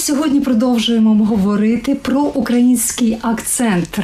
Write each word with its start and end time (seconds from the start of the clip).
Сьогодні 0.00 0.40
продовжуємо 0.40 1.24
говорити 1.24 1.94
про 1.94 2.20
український 2.20 3.18
акцент 3.22 3.98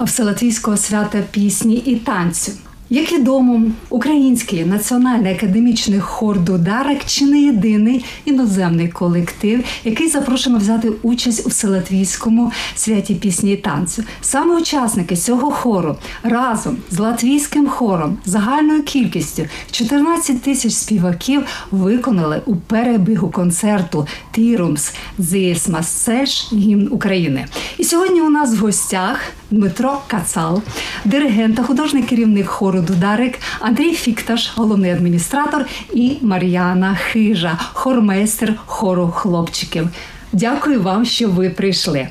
Вселатвійського 0.00 0.76
свята 0.76 1.22
пісні 1.30 1.74
і 1.74 1.96
танцю. 1.96 2.52
Як 2.90 3.12
відомо, 3.12 3.62
український 3.90 4.64
національний 4.64 5.34
академічний 5.34 6.00
хор 6.00 6.40
Дударик 6.40 7.04
чи 7.04 7.26
не 7.26 7.40
єдиний 7.40 8.04
іноземний 8.24 8.88
колектив, 8.88 9.64
який 9.84 10.08
запрошено 10.08 10.58
взяти 10.58 10.92
участь 11.02 11.46
у 11.46 11.48
Вселатвійському 11.48 12.52
святі 12.74 13.14
пісні 13.14 13.52
і 13.52 13.56
танцю. 13.56 14.04
Саме 14.20 14.56
учасники 14.56 15.16
цього 15.16 15.50
хору 15.50 15.96
разом 16.22 16.76
з 16.90 16.98
латвійським 16.98 17.68
хором 17.68 18.18
загальною 18.24 18.82
кількістю 18.82 19.42
14 19.70 20.42
тисяч 20.42 20.72
співаків 20.72 21.42
виконали 21.70 22.42
у 22.46 22.56
перебігу 22.56 23.30
концерту 23.30 24.06
Тірумс 24.32 24.92
Зісмас 25.18 25.88
Сельш 25.88 26.52
гімн 26.52 26.88
України. 26.90 27.46
І 27.78 27.84
сьогодні 27.84 28.20
у 28.20 28.30
нас 28.30 28.54
в 28.54 28.58
гостях 28.58 29.20
Дмитро 29.50 29.98
Кацал, 30.06 30.62
диригент 31.04 31.56
та 31.56 31.62
художній 31.62 32.02
керівник 32.02 32.46
хору 32.46 32.80
Дударик, 32.80 33.38
Андрій 33.60 33.92
Фікташ, 33.92 34.52
головний 34.56 34.90
адміністратор, 34.90 35.66
і 35.94 36.16
Мар'яна 36.22 36.94
Хижа, 36.94 37.58
хормейстер 37.72 38.54
хору 38.66 39.12
хлопчиків. 39.16 39.88
Дякую 40.32 40.82
вам, 40.82 41.04
що 41.04 41.28
ви 41.28 41.50
прийшли. 41.50 42.08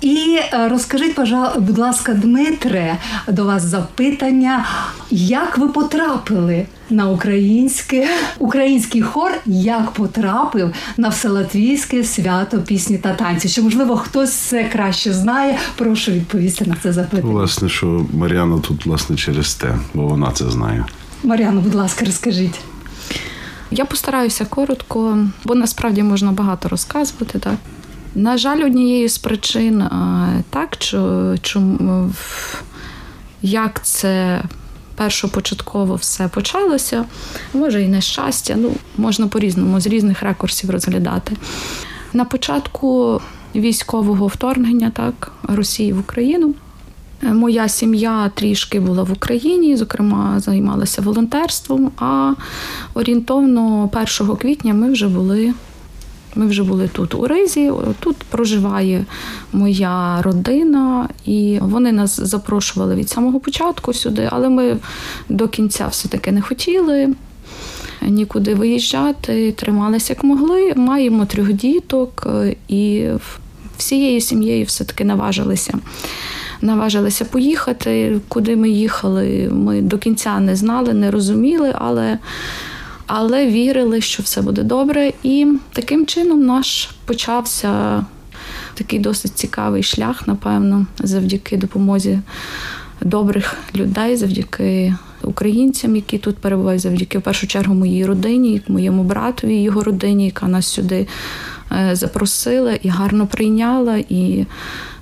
І 0.00 0.38
е, 0.52 0.68
розкажіть, 0.68 1.16
будь 1.58 1.78
ласка, 1.78 2.14
Дмитре, 2.14 2.96
до 3.28 3.44
вас 3.44 3.62
запитання, 3.62 4.66
як 5.10 5.58
ви 5.58 5.68
потрапили 5.68 6.66
на 6.90 7.08
українське 7.08 8.08
український 8.38 9.02
хор, 9.02 9.32
як 9.46 9.90
потрапив 9.90 10.74
на 10.96 11.08
вселатвійське 11.08 12.04
свято 12.04 12.58
пісні 12.58 12.98
та 12.98 13.14
танці? 13.14 13.48
Чи 13.48 13.62
можливо 13.62 13.96
хтось 13.96 14.32
це 14.32 14.64
краще 14.64 15.12
знає? 15.12 15.58
Прошу 15.76 16.12
відповісти 16.12 16.64
на 16.64 16.76
це 16.82 16.92
запитання. 16.92 17.32
Власне, 17.32 17.68
що 17.68 18.06
Мар'яна 18.12 18.58
тут 18.58 18.86
власне 18.86 19.16
через 19.16 19.54
те, 19.54 19.74
бо 19.94 20.02
вона 20.02 20.32
це 20.32 20.50
знає. 20.50 20.84
Мар'яна, 21.22 21.60
будь 21.60 21.74
ласка, 21.74 22.04
розкажіть. 22.04 22.60
Я 23.70 23.84
постараюся 23.84 24.44
коротко, 24.44 25.18
бо 25.44 25.54
насправді 25.54 26.02
можна 26.02 26.32
багато 26.32 26.68
розказувати. 26.68 27.38
Так 27.38 27.54
на 28.18 28.38
жаль, 28.38 28.64
однією 28.64 29.08
з 29.08 29.18
причин 29.18 29.84
так, 30.50 30.78
чому 31.42 32.10
як 33.42 33.84
це 33.84 34.42
першопочатково 34.94 35.94
все 35.94 36.28
почалося, 36.28 37.04
може 37.54 37.82
і 37.82 37.88
нещастя, 37.88 38.54
ну 38.56 38.72
можна 38.96 39.26
по-різному, 39.26 39.80
з 39.80 39.86
різних 39.86 40.22
рекурсів 40.22 40.70
розглядати. 40.70 41.36
На 42.12 42.24
початку 42.24 43.20
військового 43.54 44.26
вторгнення 44.26 44.90
так, 44.90 45.32
Росії 45.42 45.92
в 45.92 45.98
Україну. 45.98 46.54
Моя 47.22 47.68
сім'я 47.68 48.30
трішки 48.34 48.80
була 48.80 49.02
в 49.02 49.12
Україні, 49.12 49.76
зокрема, 49.76 50.40
займалася 50.40 51.02
волонтерством. 51.02 51.90
А 51.98 52.34
орієнтовно 52.94 53.90
1 54.20 54.36
квітня 54.36 54.74
ми 54.74 54.92
вже 54.92 55.08
були 55.08 55.54
ми 56.38 56.46
вже 56.46 56.62
були 56.62 56.88
тут 56.88 57.14
у 57.14 57.26
Ризі. 57.26 57.72
Тут 58.00 58.16
проживає 58.16 59.04
моя 59.52 60.22
родина, 60.22 61.08
і 61.24 61.58
вони 61.62 61.92
нас 61.92 62.20
запрошували 62.20 62.94
від 62.94 63.10
самого 63.10 63.40
початку 63.40 63.92
сюди, 63.92 64.28
але 64.32 64.48
ми 64.48 64.76
до 65.28 65.48
кінця 65.48 65.86
все-таки 65.86 66.32
не 66.32 66.40
хотіли. 66.40 67.14
Нікуди 68.02 68.54
виїжджати, 68.54 69.52
трималися 69.52 70.12
як 70.12 70.24
могли. 70.24 70.72
Маємо 70.76 71.24
трьох 71.26 71.52
діток, 71.52 72.26
і 72.68 73.08
всією 73.78 74.20
сім'єю 74.20 74.64
все-таки 74.64 75.04
наважилися. 75.04 75.78
Наважилися 76.60 77.24
поїхати. 77.24 78.20
Куди 78.28 78.56
ми 78.56 78.70
їхали, 78.70 79.48
ми 79.52 79.82
до 79.82 79.98
кінця 79.98 80.40
не 80.40 80.56
знали, 80.56 80.94
не 80.94 81.10
розуміли, 81.10 81.74
але 81.78 82.18
але 83.08 83.46
вірили, 83.46 84.00
що 84.00 84.22
все 84.22 84.42
буде 84.42 84.62
добре. 84.62 85.12
І 85.22 85.46
таким 85.72 86.06
чином 86.06 86.46
наш 86.46 86.90
почався 87.04 88.04
такий 88.74 88.98
досить 88.98 89.32
цікавий 89.34 89.82
шлях, 89.82 90.26
напевно, 90.26 90.86
завдяки 90.98 91.56
допомозі 91.56 92.18
добрих 93.00 93.56
людей, 93.74 94.16
завдяки 94.16 94.94
українцям, 95.22 95.96
які 95.96 96.18
тут 96.18 96.36
перебувають, 96.36 96.82
завдяки 96.82 97.18
в 97.18 97.22
першу 97.22 97.46
чергу 97.46 97.74
моїй 97.74 98.06
родині, 98.06 98.62
моєму 98.68 99.02
братові, 99.02 99.62
його 99.62 99.84
родині, 99.84 100.26
яка 100.26 100.48
нас 100.48 100.66
сюди 100.66 101.06
е, 101.72 101.90
запросила 101.96 102.72
і 102.72 102.88
гарно 102.88 103.26
прийняла. 103.26 103.96
І 104.08 104.46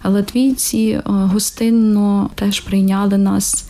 латвійці 0.05 0.79
е, 0.79 1.01
гостинно 1.05 2.31
теж 2.35 2.61
прийняли 2.61 3.19
нас. 3.19 3.69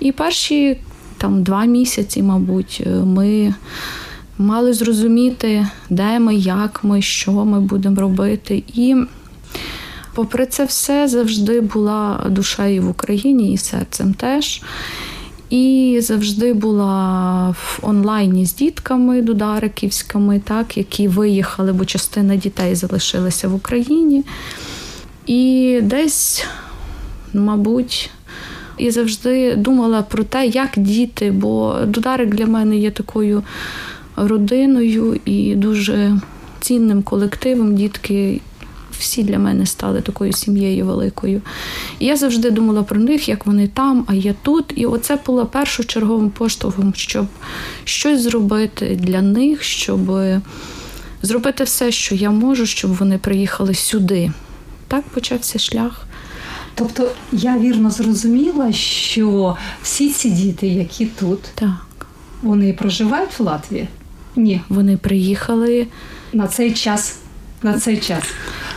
І 0.00 0.12
перші 0.12 0.78
там 1.18 1.42
два 1.42 1.64
місяці, 1.64 2.22
мабуть, 2.22 2.82
е, 2.86 2.90
ми 2.90 3.54
мали 4.38 4.72
зрозуміти, 4.72 5.66
де 5.90 6.18
ми, 6.18 6.34
як 6.34 6.84
ми, 6.84 7.02
що 7.02 7.32
ми 7.32 7.60
будемо 7.60 8.00
робити. 8.00 8.62
І 8.74 8.96
попри 10.14 10.46
це 10.46 10.64
все 10.64 11.08
завжди 11.08 11.60
була 11.60 12.26
душею 12.30 12.82
в 12.82 12.88
Україні 12.88 13.52
і 13.52 13.58
серцем 13.58 14.14
теж. 14.14 14.62
І 15.50 15.98
завжди 16.02 16.52
була 16.52 17.48
в 17.50 17.78
онлайні 17.82 18.46
з 18.46 18.54
дітками 18.54 19.22
дудариківськими, 19.22 20.40
так, 20.44 20.76
які 20.76 21.08
виїхали, 21.08 21.72
бо 21.72 21.84
частина 21.84 22.36
дітей 22.36 22.74
залишилася 22.74 23.48
в 23.48 23.54
Україні. 23.54 24.24
І 25.26 25.80
десь, 25.82 26.44
мабуть, 27.34 28.10
і 28.78 28.90
завжди 28.90 29.56
думала 29.56 30.02
про 30.02 30.24
те, 30.24 30.46
як 30.46 30.70
діти, 30.76 31.30
бо 31.30 31.78
Дударик 31.86 32.34
для 32.34 32.46
мене 32.46 32.76
є 32.76 32.90
такою 32.90 33.42
родиною 34.16 35.20
і 35.24 35.54
дуже 35.54 36.20
цінним 36.60 37.02
колективом. 37.02 37.74
Дітки 37.74 38.40
всі 38.98 39.22
для 39.22 39.38
мене 39.38 39.66
стали 39.66 40.00
такою 40.00 40.32
сім'єю 40.32 40.86
великою. 40.86 41.42
І 41.98 42.06
я 42.06 42.16
завжди 42.16 42.50
думала 42.50 42.82
про 42.82 43.00
них, 43.00 43.28
як 43.28 43.46
вони 43.46 43.68
там, 43.68 44.04
а 44.08 44.14
я 44.14 44.34
тут. 44.42 44.64
І 44.76 44.86
оце 44.86 45.18
було 45.26 45.46
першочерговим 45.46 46.30
поштовхом, 46.30 46.92
щоб 46.96 47.26
щось 47.84 48.20
зробити 48.20 48.98
для 49.00 49.22
них, 49.22 49.62
щоб 49.62 50.00
зробити 51.22 51.64
все, 51.64 51.92
що 51.92 52.14
я 52.14 52.30
можу, 52.30 52.66
щоб 52.66 52.96
вони 52.96 53.18
приїхали 53.18 53.74
сюди. 53.74 54.32
Так 54.88 55.04
почався 55.04 55.58
шлях. 55.58 56.07
Тобто 56.78 57.10
я 57.32 57.58
вірно 57.58 57.90
зрозуміла, 57.90 58.72
що 58.72 59.56
всі 59.82 60.10
ці 60.10 60.30
діти, 60.30 60.66
які 60.66 61.06
тут, 61.06 61.42
так. 61.54 62.06
вони 62.42 62.72
проживають 62.72 63.38
в 63.38 63.42
Латвії? 63.42 63.88
Ні. 64.36 64.60
Вони 64.68 64.96
приїхали 64.96 65.86
на 66.32 66.46
цей 66.46 66.72
час. 66.74 67.16
На 67.62 67.78
цей 67.78 67.96
час. 67.96 68.24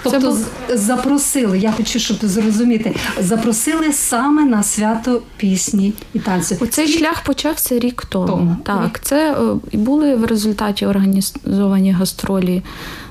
Тобто 0.04 0.20
був- 0.20 0.48
запросили, 0.74 1.60
я 1.60 1.72
хочу, 1.72 2.00
щоб 2.00 2.18
зрозуміти, 2.22 2.96
запросили 3.20 3.94
саме 3.94 4.46
на 4.46 4.64
свято 4.64 5.22
пісні 5.38 5.94
і 6.14 6.20
танцю. 6.20 6.56
Цей 6.70 6.88
шлях 6.88 7.24
почався 7.24 7.80
рік 7.80 8.06
тому. 8.10 8.28
Тому. 8.28 8.58
Так, 8.64 9.00
це 9.04 9.32
е, 9.34 9.56
і 9.72 9.78
були 9.78 10.16
в 10.16 10.26
результаті 10.26 10.86
організовані 10.86 11.92
гастролі 11.92 12.62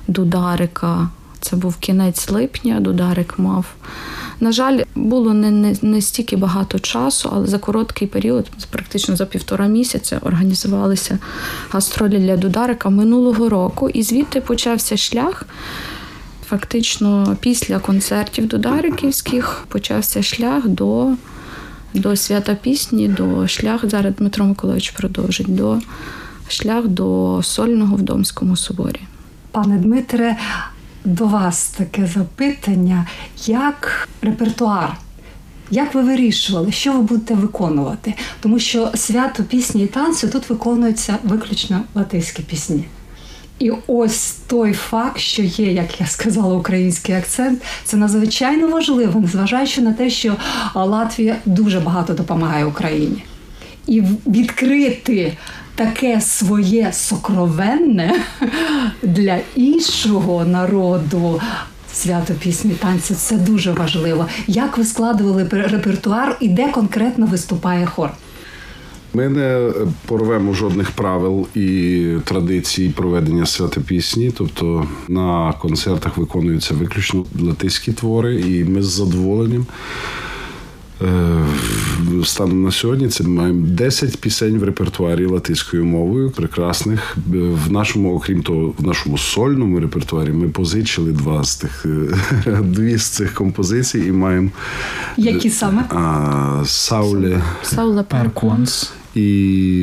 Дударика. 0.09 1.09
Це 1.41 1.57
був 1.57 1.77
кінець 1.77 2.31
липня, 2.31 2.81
Дударик 2.81 3.39
мав. 3.39 3.65
На 4.41 4.53
жаль, 4.53 4.81
було 4.95 5.35
не, 5.35 5.51
не, 5.51 5.77
не 5.83 6.01
стільки 6.01 6.37
багато 6.37 6.79
часу, 6.79 7.31
але 7.33 7.47
за 7.47 7.59
короткий 7.59 8.09
період, 8.09 8.47
практично 8.71 9.17
за 9.17 9.27
півтора 9.27 9.67
місяця, 9.67 10.19
організувалися 10.23 11.19
гастролі 11.71 12.19
для 12.19 12.37
Дударика 12.37 12.91
минулого 12.91 13.49
року, 13.49 13.89
і 13.89 14.03
звідти 14.03 14.41
почався 14.41 14.97
шлях. 14.97 15.47
Фактично, 16.47 17.37
після 17.41 17.79
концертів 17.79 18.47
Дудариківських 18.47 19.65
почався 19.69 20.23
шлях 20.23 20.69
до 20.69 21.13
до 21.95 22.17
свята 22.17 22.55
пісні, 22.55 23.09
до 23.09 23.49
шлях 23.49 23.89
зараз 23.89 24.15
Дмитро 24.15 24.45
Миколаївич 24.47 24.91
продовжить 24.91 25.55
до 25.55 25.79
шлях 26.49 26.89
до 26.89 27.41
сольного 27.43 27.97
в 27.97 28.03
Домському 28.03 28.57
соборі. 28.57 29.01
Пане 29.53 29.79
Дмитре, 29.79 30.37
до 31.05 31.27
вас 31.27 31.69
таке 31.69 32.07
запитання: 32.07 33.07
як 33.47 34.09
репертуар? 34.23 34.97
Як 35.71 35.95
ви 35.95 36.03
вирішували, 36.03 36.73
що 36.73 36.93
ви 36.93 37.03
будете 37.03 37.35
виконувати? 37.35 38.15
Тому 38.41 38.59
що 38.59 38.91
свято 38.95 39.43
пісні 39.43 39.85
і 39.85 39.87
танцю 39.87 40.29
тут 40.29 40.51
виконуються 40.51 41.19
виключно 41.25 41.83
латиські 41.95 42.43
пісні. 42.43 42.85
І 43.59 43.73
ось 43.87 44.31
той 44.47 44.73
факт, 44.73 45.19
що 45.19 45.43
є, 45.43 45.73
як 45.73 46.01
я 46.01 46.07
сказала, 46.07 46.55
український 46.55 47.15
акцент, 47.15 47.63
це 47.85 47.97
надзвичайно 47.97 48.69
важливо, 48.69 49.21
незважаючи 49.21 49.81
на 49.81 49.93
те, 49.93 50.11
що 50.11 50.37
Латвія 50.75 51.37
дуже 51.45 51.81
багато 51.81 52.15
допомагає 52.15 52.65
Україні. 52.65 53.23
І 53.87 54.03
відкрити 54.27 55.37
таке 55.75 56.21
своє 56.21 56.93
сокровенне 56.93 58.21
для 59.03 59.39
іншого 59.57 60.45
народу. 60.45 61.41
Свято 61.93 62.35
пісні 62.35 62.71
танці 62.71 63.15
це 63.15 63.37
дуже 63.37 63.73
важливо. 63.73 64.27
Як 64.47 64.79
ви 64.79 64.85
складували 64.85 65.45
пер- 65.45 65.71
репертуар 65.73 66.37
і 66.41 66.49
де 66.49 66.69
конкретно 66.69 67.27
виступає 67.27 67.87
хор? 67.87 68.11
Ми 69.15 69.29
не 69.29 69.71
порвемо 70.07 70.53
жодних 70.53 70.91
правил 70.91 71.47
і 71.55 72.07
традицій 72.25 72.89
проведення 72.97 73.47
свята 73.47 73.81
пісні. 73.81 74.33
Тобто 74.39 74.87
на 75.09 75.53
концертах 75.53 76.17
виконуються 76.17 76.75
виключно 76.75 77.25
латиські 77.41 77.93
твори, 77.93 78.41
і 78.41 78.65
ми 78.65 78.83
з 78.83 78.87
задоволенням. 78.87 79.67
Е, 81.03 81.45
Станом 82.25 82.63
на 82.63 82.71
сьогодні 82.71 83.09
це 83.09 83.25
ми 83.25 83.31
маємо 83.31 83.67
10 83.67 84.17
пісень 84.21 84.59
в 84.59 84.65
репертуарі 84.65 85.27
латиською 85.27 85.85
мовою, 85.85 86.31
прекрасних. 86.31 87.17
В 87.67 87.73
нашому, 87.73 88.15
окрім 88.15 88.43
того, 88.43 88.75
в 88.79 88.87
нашому 88.87 89.19
сольному 89.19 89.81
репертуарі 89.81 90.31
ми 90.31 90.49
позичили 90.49 91.13
два 91.13 91.45
з 91.45 91.57
тих 91.57 91.87
е, 92.47 92.61
дві 92.63 92.97
з 92.97 93.03
цих 93.03 93.35
композицій 93.35 93.99
і 93.99 94.13
маємо 94.13 94.51
Які 95.17 95.51
саме? 95.51 95.85
а, 95.89 96.63
Сауле 96.67 97.43
Саула 97.63 98.03
Перконс. 98.03 98.93
І, 99.15 99.83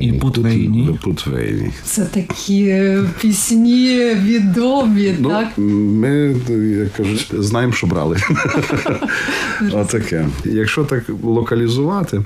І 0.00 0.12
Путвейні. 0.12 0.98
Путвейні. 1.02 1.70
Це 1.84 2.04
такі 2.04 2.66
е, 2.66 3.04
пісні 3.20 4.14
відомі, 4.14 5.14
Ну, 5.18 5.28
так? 5.28 5.48
ми, 5.58 6.36
як 6.80 6.92
кажуть, 6.92 7.28
знаємо, 7.38 7.72
що 7.72 7.86
брали. 7.86 8.16
Отаке. 9.72 10.28
Якщо 10.44 10.84
так 10.84 11.04
локалізувати. 11.22 12.22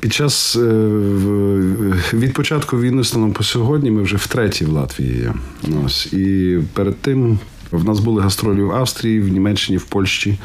Під 0.00 0.12
час 0.12 0.56
е, 0.56 0.60
від 2.12 2.32
початку 2.32 2.80
війни 2.80 3.04
станом 3.04 3.32
по 3.32 3.42
сьогодні 3.44 3.90
ми 3.90 4.02
вже 4.02 4.16
втретє 4.16 4.64
в 4.64 4.68
Латвії 4.68 5.16
є. 5.18 5.34
Ось. 5.86 6.12
І 6.12 6.58
перед 6.72 6.96
тим 6.96 7.38
в 7.70 7.84
нас 7.84 8.00
були 8.00 8.22
гастролі 8.22 8.62
в 8.62 8.72
Австрії, 8.72 9.20
в 9.20 9.28
Німеччині, 9.28 9.78
в 9.78 9.84
Польщі. 9.84 10.38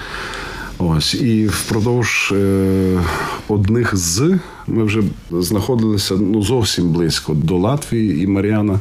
Ось. 0.78 1.14
І 1.14 1.48
впродовж 1.48 2.34
е, 2.36 3.00
одних 3.48 3.96
з 3.96 4.40
ми 4.68 4.84
вже 4.84 5.04
знаходилися 5.32 6.16
ну, 6.16 6.42
зовсім 6.42 6.90
близько 6.90 7.34
до 7.34 7.58
Латвії, 7.58 8.24
і 8.24 8.28
Мар'яна 8.28 8.80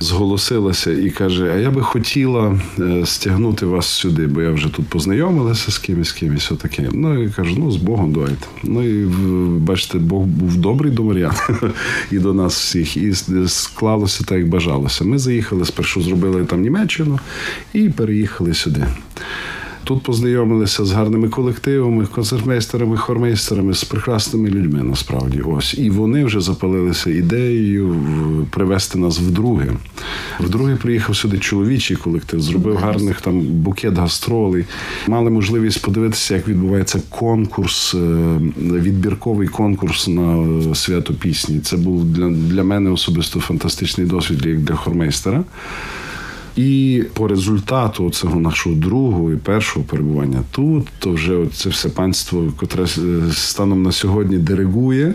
зголосилася 0.00 0.92
і 0.92 1.10
каже: 1.10 1.52
А 1.54 1.56
я 1.56 1.70
би 1.70 1.82
хотіла 1.82 2.60
е, 2.78 3.06
стягнути 3.06 3.66
вас 3.66 3.86
сюди, 3.86 4.26
бо 4.26 4.42
я 4.42 4.50
вже 4.50 4.68
тут 4.68 4.88
познайомилася 4.88 5.70
з 5.70 5.78
кимось, 5.78 6.08
з 6.08 6.12
кимось, 6.12 6.52
отаке. 6.52 6.88
Ну 6.92 7.22
і 7.22 7.30
кажу, 7.30 7.54
ну 7.58 7.70
з 7.70 7.76
Богом 7.76 8.12
давайте. 8.12 8.46
Ну 8.62 8.82
і 8.82 9.06
бачите, 9.58 9.98
Бог 9.98 10.22
був 10.22 10.56
добрий 10.56 10.92
до 10.92 11.02
Мар'яни 11.02 11.36
і 12.10 12.18
до 12.18 12.34
нас 12.34 12.60
всіх, 12.60 12.96
і 12.96 13.14
склалося 13.46 14.24
так, 14.24 14.38
як 14.38 14.48
бажалося. 14.48 15.04
Ми 15.04 15.18
заїхали 15.18 15.64
спершу, 15.64 16.02
зробили 16.02 16.44
там 16.44 16.60
Німеччину 16.60 17.18
і 17.72 17.88
переїхали 17.88 18.54
сюди. 18.54 18.86
Тут 19.90 20.02
познайомилися 20.02 20.84
з 20.84 20.92
гарними 20.92 21.28
колективами, 21.28 22.06
концертмейстерами, 22.06 22.96
хормейстерами, 22.96 23.74
з 23.74 23.84
прекрасними 23.84 24.48
людьми 24.48 24.82
насправді. 24.82 25.40
Ось. 25.40 25.74
І 25.78 25.90
вони 25.90 26.24
вже 26.24 26.40
запалилися 26.40 27.10
ідеєю 27.10 27.96
привезти 28.50 28.98
нас 28.98 29.18
вдруге. 29.18 29.66
Вдруге 30.40 30.76
приїхав 30.76 31.16
сюди 31.16 31.38
чоловічий 31.38 31.96
колектив, 31.96 32.40
зробив 32.40 32.76
гарних 32.76 33.20
там 33.20 33.40
букет 33.40 33.94
гастролей. 33.98 34.64
Мали 35.08 35.30
можливість 35.30 35.82
подивитися, 35.82 36.34
як 36.34 36.48
відбувається 36.48 37.02
конкурс, 37.08 37.94
е, 37.94 37.98
відбірковий 38.58 39.48
конкурс 39.48 40.08
на 40.08 40.38
е, 40.70 40.74
свято 40.74 41.14
пісні. 41.14 41.60
Це 41.60 41.76
був 41.76 42.04
для, 42.04 42.28
для 42.28 42.64
мене 42.64 42.90
особисто 42.90 43.40
фантастичний 43.40 44.06
досвід 44.06 44.46
як 44.46 44.58
для 44.60 44.74
хормейстера. 44.74 45.44
І 46.60 47.04
по 47.12 47.28
результату 47.28 48.10
цього 48.10 48.40
нашого 48.40 48.76
другого 48.76 49.32
і 49.32 49.36
першого 49.36 49.84
перебування 49.84 50.42
тут, 50.50 50.86
то 50.98 51.12
вже 51.12 51.46
це 51.54 51.68
все 51.68 51.88
панство, 51.88 52.52
котре 52.56 52.86
станом 53.32 53.82
на 53.82 53.92
сьогодні 53.92 54.38
диригує, 54.38 55.14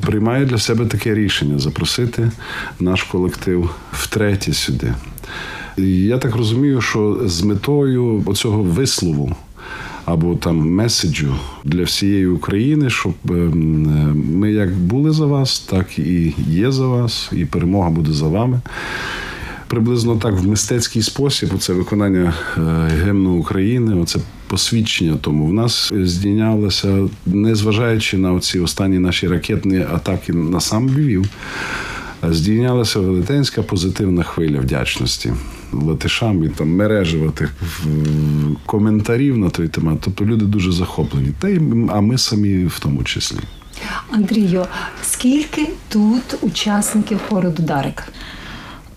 приймає 0.00 0.44
для 0.44 0.58
себе 0.58 0.86
таке 0.86 1.14
рішення 1.14 1.58
запросити 1.58 2.30
наш 2.80 3.02
колектив 3.02 3.70
втретє 3.92 4.52
сюди. 4.52 4.94
Я 5.76 6.18
так 6.18 6.36
розумію, 6.36 6.80
що 6.80 7.20
з 7.24 7.42
метою 7.42 8.22
оцього 8.26 8.62
вислову. 8.62 9.36
Або 10.04 10.34
там 10.34 10.56
меседжу 10.56 11.34
для 11.64 11.82
всієї 11.82 12.26
України, 12.26 12.90
щоб 12.90 13.14
ем, 13.28 14.24
ми 14.34 14.52
як 14.52 14.72
були 14.72 15.10
за 15.10 15.26
вас, 15.26 15.60
так 15.60 15.98
і 15.98 16.34
є 16.48 16.72
за 16.72 16.86
вас, 16.86 17.30
і 17.32 17.44
перемога 17.44 17.90
буде 17.90 18.12
за 18.12 18.28
вами 18.28 18.60
приблизно 19.70 20.16
так 20.16 20.34
в 20.34 20.48
мистецький 20.48 21.02
спосіб. 21.02 21.58
Це 21.58 21.72
виконання 21.72 22.34
е, 22.56 22.60
гімну 23.06 23.30
України, 23.30 23.94
оце 23.94 24.18
посвідчення 24.46 25.16
тому. 25.20 25.46
В 25.46 25.52
нас 25.52 25.92
здійнялося, 25.94 27.08
незважаючи 27.26 28.18
на 28.18 28.32
оці 28.32 28.58
останні 28.58 28.98
наші 28.98 29.28
ракетні 29.28 29.78
атаки 29.78 30.32
на 30.32 30.60
сам 30.60 30.88
Львів, 30.88 31.28
здійнялася 32.22 33.00
велетенська 33.00 33.62
позитивна 33.62 34.22
хвиля 34.22 34.60
вдячності 34.60 35.32
латишам 35.72 36.44
і 36.44 36.48
там 36.48 36.76
мережева 36.76 37.30
тих 37.30 37.54
коментарів 38.66 39.38
на 39.38 39.50
той 39.50 39.68
темат. 39.68 39.98
Тобто 40.00 40.24
люди 40.24 40.44
дуже 40.44 40.72
захоплені. 40.72 41.32
Та 41.38 41.48
й 41.48 41.60
а 41.88 42.00
ми 42.00 42.18
самі 42.18 42.64
в 42.64 42.78
тому 42.78 43.04
числі. 43.04 43.38
Андрію, 44.10 44.64
скільки 45.02 45.68
тут 45.88 46.22
учасників 46.42 47.20
хору 47.28 47.50
Дударик? 47.50 48.04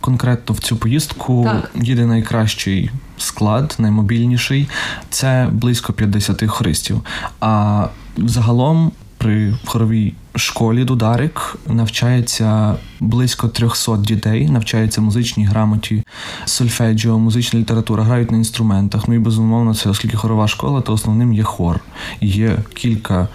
Конкретно 0.04 0.56
в 0.56 0.60
цю 0.60 0.76
поїздку 0.76 1.44
Так. 1.44 1.72
їде 1.84 2.06
найкращий 2.06 2.92
склад, 3.18 3.76
наймобільніший. 3.80 4.70
Це 5.10 5.50
близько 5.52 5.94
50 5.94 6.48
хористів. 6.48 7.02
А 7.40 7.88
загалом 8.18 8.92
при 9.18 9.54
хоровій 9.66 10.14
школі 10.36 10.84
Дударик 10.84 11.56
навчається 11.68 12.76
близько 13.00 13.48
300 13.48 13.98
дітей, 13.98 14.50
навчаються 14.50 15.02
музичній 15.02 15.46
грамоті, 15.46 16.04
сольфеджіо, 16.46 17.20
музична 17.20 17.60
література, 17.60 18.04
грають 18.04 18.32
на 18.32 18.38
інструментах. 18.38 19.08
Ну 19.08 19.14
і 19.14 19.20
безумовно, 19.20 19.76
це 19.76 19.90
оскільки 19.90 20.18
хорова 20.18 20.48
школа, 20.48 20.82
то 20.82 20.94
основним 20.94 21.34
є 21.34 21.44
хор. 21.44 21.80
Є 22.22 22.58
кілька 22.74 23.28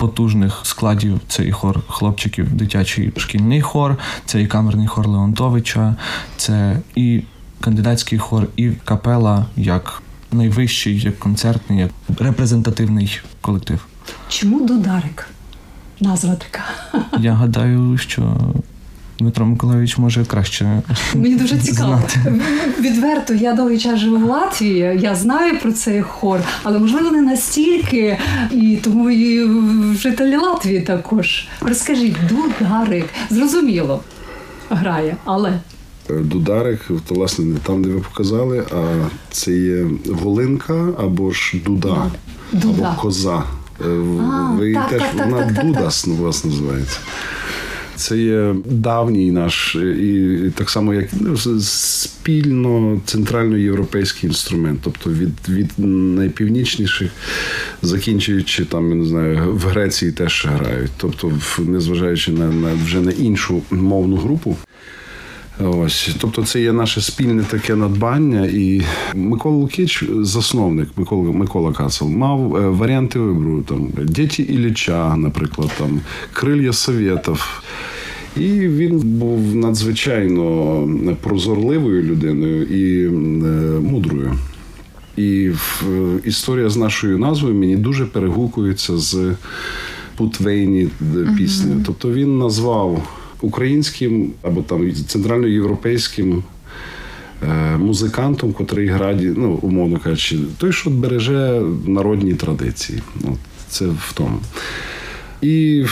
потужних 0.00 0.60
складів. 0.62 1.20
Це 1.28 1.46
і 1.46 1.52
хор 1.52 1.80
хлопчиків, 1.88 2.52
дитячий 2.52 3.12
шкільний 3.16 3.60
хор, 3.60 3.96
це 4.24 4.42
і 4.42 4.46
камерний 4.46 4.86
хор 4.86 5.08
Леонтовича, 5.08 5.96
це 6.36 6.76
і 6.94 7.22
кандидатський 7.60 8.18
хор, 8.18 8.46
і 8.56 8.70
капела 8.70 9.46
як 9.56 10.02
найвищий, 10.32 11.00
як 11.00 11.18
концертний, 11.18 11.78
як 11.78 11.90
репрезентативний 12.18 13.20
колектив. 13.40 13.86
Чому 14.28 14.66
Дударик? 14.66 15.28
Назва 16.00 16.34
така. 16.34 16.64
Я 17.18 17.32
гадаю, 17.32 17.98
що 17.98 18.36
Дмитро 19.20 19.46
Миколаївич 19.46 19.98
може 19.98 20.24
краще. 20.24 20.82
Мені 21.14 21.36
дуже 21.36 21.58
цікаво. 21.58 22.00
знати. 22.14 22.40
Відверто, 22.80 23.34
я 23.34 23.54
довгий 23.54 23.78
час 23.78 24.00
живу 24.00 24.16
в 24.16 24.24
Латвії, 24.24 24.98
я 25.02 25.14
знаю 25.14 25.58
про 25.60 25.72
цей 25.72 26.02
хор, 26.02 26.40
але 26.62 26.78
можливо 26.78 27.10
не 27.10 27.22
настільки, 27.22 28.18
і 28.50 28.78
тому 28.84 29.10
і 29.10 29.50
жителі 29.96 30.36
Латвії 30.36 30.80
також. 30.80 31.48
Розкажіть, 31.60 32.16
дударик, 32.28 33.06
зрозуміло, 33.30 34.00
грає, 34.70 35.16
але 35.24 35.60
Дударик, 36.08 36.80
то 37.08 37.14
власне 37.14 37.44
не 37.44 37.58
там, 37.58 37.82
де 37.82 37.88
ви 37.88 38.00
показали, 38.00 38.66
а 38.72 39.08
це 39.30 39.52
є 39.52 39.84
волинка 40.06 40.88
або 40.98 41.30
ж 41.30 41.56
дуда, 41.64 42.10
Дуда. 42.52 42.88
або 42.88 43.02
коза. 43.02 43.42
Е, 43.80 43.84
А, 44.32 44.52
ви 44.58 44.74
так, 44.74 44.88
теж 44.88 45.00
так, 45.00 45.10
так, 45.16 45.26
вона 45.26 45.44
так, 45.46 45.54
так, 45.54 45.66
Дудас, 45.66 46.06
ну, 46.06 46.14
власне, 46.14 46.50
називається. 46.50 46.98
Це 47.96 48.18
є 48.18 48.54
давній 48.64 49.32
наш 49.32 49.74
і 49.74 50.38
так 50.54 50.70
само, 50.70 50.94
як 50.94 51.08
ну, 51.20 51.36
спільно 51.60 53.00
центральноєвропейський 53.04 54.28
інструмент, 54.28 54.80
тобто 54.82 55.10
від, 55.10 55.48
від 55.48 55.78
найпівнічніших, 56.16 57.10
закінчуючи 57.82 58.64
там, 58.64 58.88
я 58.88 58.94
не 58.94 59.04
знаю, 59.04 59.52
в 59.54 59.60
Греції 59.60 60.12
теж 60.12 60.46
грають. 60.50 60.90
Тобто, 60.96 61.32
незважаючи 61.58 62.32
на, 62.32 62.48
на 62.48 62.74
вже 62.84 63.00
на 63.00 63.10
іншу 63.10 63.62
мовну 63.70 64.16
групу. 64.16 64.56
Ось, 65.64 66.16
тобто, 66.20 66.44
це 66.44 66.60
є 66.60 66.72
наше 66.72 67.00
спільне 67.00 67.42
таке 67.42 67.74
надбання. 67.74 68.46
І 68.46 68.82
Микола 69.14 69.56
Лукіч, 69.56 70.04
засновник 70.20 70.88
Микола 70.96 71.32
Микола 71.32 71.72
Кацел, 71.72 72.08
мав 72.08 72.56
е, 72.56 72.68
варіанти 72.68 73.18
вибору 73.18 73.62
там 73.62 73.88
Діті 74.04 74.42
Ілліча, 74.42 75.16
наприклад, 75.16 75.70
там 75.78 76.00
Крилья 76.32 76.72
Совєтів. 76.72 77.62
І 78.36 78.48
він 78.48 78.98
був 78.98 79.56
надзвичайно 79.56 81.16
прозорливою 81.20 82.02
людиною 82.02 82.62
і 82.62 83.06
е, 83.06 83.10
мудрою. 83.80 84.34
І 85.16 85.50
е, 85.82 86.18
історія 86.24 86.70
з 86.70 86.76
нашою 86.76 87.18
назвою 87.18 87.54
мені 87.54 87.76
дуже 87.76 88.06
перегукується 88.06 88.98
з 88.98 89.34
Путвейні 90.16 90.88
пісні. 91.38 91.74
Тобто 91.86 92.12
він 92.12 92.38
назвав 92.38 93.19
українським 93.42 94.32
або 94.42 94.62
там 94.62 94.92
центральноєвропейським 94.94 96.42
е, 97.42 97.76
музикантом, 97.76 98.52
котрий 98.52 98.88
грає, 98.88 99.34
ну, 99.36 99.58
умовно 99.62 99.98
кажучи, 99.98 100.38
той, 100.58 100.72
що 100.72 100.90
береже 100.90 101.62
народні 101.86 102.34
традиції. 102.34 103.02
От, 103.24 103.38
це 103.68 103.84
в 103.84 104.12
тому. 104.14 104.38
І 105.42 105.84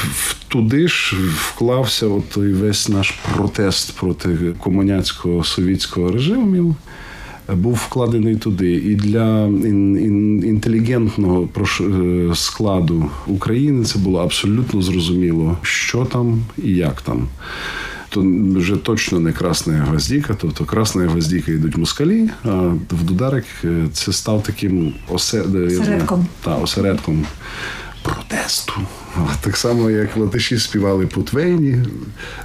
туди 0.49 0.88
ж 0.88 1.17
вклався 1.37 2.07
от 2.07 2.28
той 2.28 2.52
весь 2.52 2.88
наш 2.88 3.11
протест 3.11 3.97
проти 3.97 4.37
комуняцького 4.59 5.45
совітського 5.45 6.12
режиму. 6.12 6.76
Був 7.55 7.75
вкладений 7.75 8.37
туди. 8.37 8.73
І 8.73 8.95
для 8.95 9.47
ін- 9.47 9.97
ін- 9.99 10.45
інтелігентного 10.45 11.49
прош- 11.55 12.31
е, 12.31 12.35
складу 12.35 13.11
України 13.26 13.85
це 13.85 13.99
було 13.99 14.21
абсолютно 14.21 14.83
зрозуміло, 14.83 15.59
що 15.62 16.05
там 16.05 16.43
і 16.64 16.71
як 16.71 17.02
там. 17.02 17.28
То 18.11 18.25
вже 18.57 18.76
точно 18.76 19.21
не 19.21 19.33
красна 19.33 19.73
гвоздіка, 19.73 20.37
тобто 20.40 20.64
красна 20.64 21.07
гвоздіка 21.09 21.52
йдуть 21.52 21.76
москалі, 21.76 22.28
а 22.45 22.50
в 22.90 23.02
Дударик 23.02 23.45
е, 23.64 23.85
це 23.93 24.12
став 24.12 24.43
таким 24.43 24.95
осе... 25.09 25.40
Осередком. 25.43 26.26
та, 26.45 26.55
осередком 26.55 27.25
протесту. 28.02 28.73
Так 29.40 29.57
само, 29.57 29.90
як 29.90 30.17
латиші 30.17 30.59
співали 30.59 31.07
Путвейні, 31.07 31.76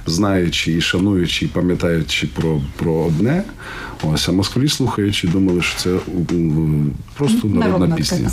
знаючи 0.06 0.72
і 0.72 0.80
шануючи, 0.80 1.44
і 1.44 1.48
пам'ятаючи 1.48 2.26
про, 2.26 2.60
про 2.76 2.94
одне. 2.94 3.42
Ось, 4.02 4.28
а 4.28 4.32
москалі 4.32 4.68
слухаючи, 4.68 5.28
думали, 5.28 5.62
що 5.62 5.78
це 5.78 5.96
просто 7.14 7.48
народна 7.48 7.96
пісня. 7.96 8.30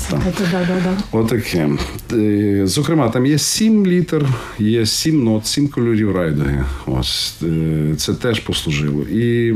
да, 0.51 0.65
да. 0.83 1.19
Отаке. 1.19 1.69
Е, 2.13 2.61
Зокрема, 2.65 3.09
там 3.09 3.25
є 3.25 3.37
сім 3.37 3.85
літер, 3.85 4.25
є 4.59 4.85
сім 4.85 5.23
нот, 5.23 5.47
сім 5.47 5.67
кольорів 5.67 6.15
райдуги. 6.15 6.65
Ось 6.85 7.35
е, 7.43 7.93
це 7.97 8.13
теж 8.13 8.39
послужило. 8.39 9.03
І 9.03 9.55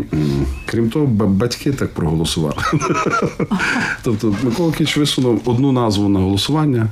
крім 0.66 0.90
того, 0.90 1.06
батьки 1.08 1.72
так 1.72 1.94
проголосували. 1.94 2.58
Тобто 4.04 4.36
Микола 4.44 4.74
Кіч 4.74 4.98
висунув 4.98 5.42
одну 5.46 5.72
назву 5.72 6.10
на 6.10 6.20
голосування, 6.20 6.88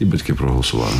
і 0.00 0.04
батьки 0.04 0.34
проголосували. 0.34 0.94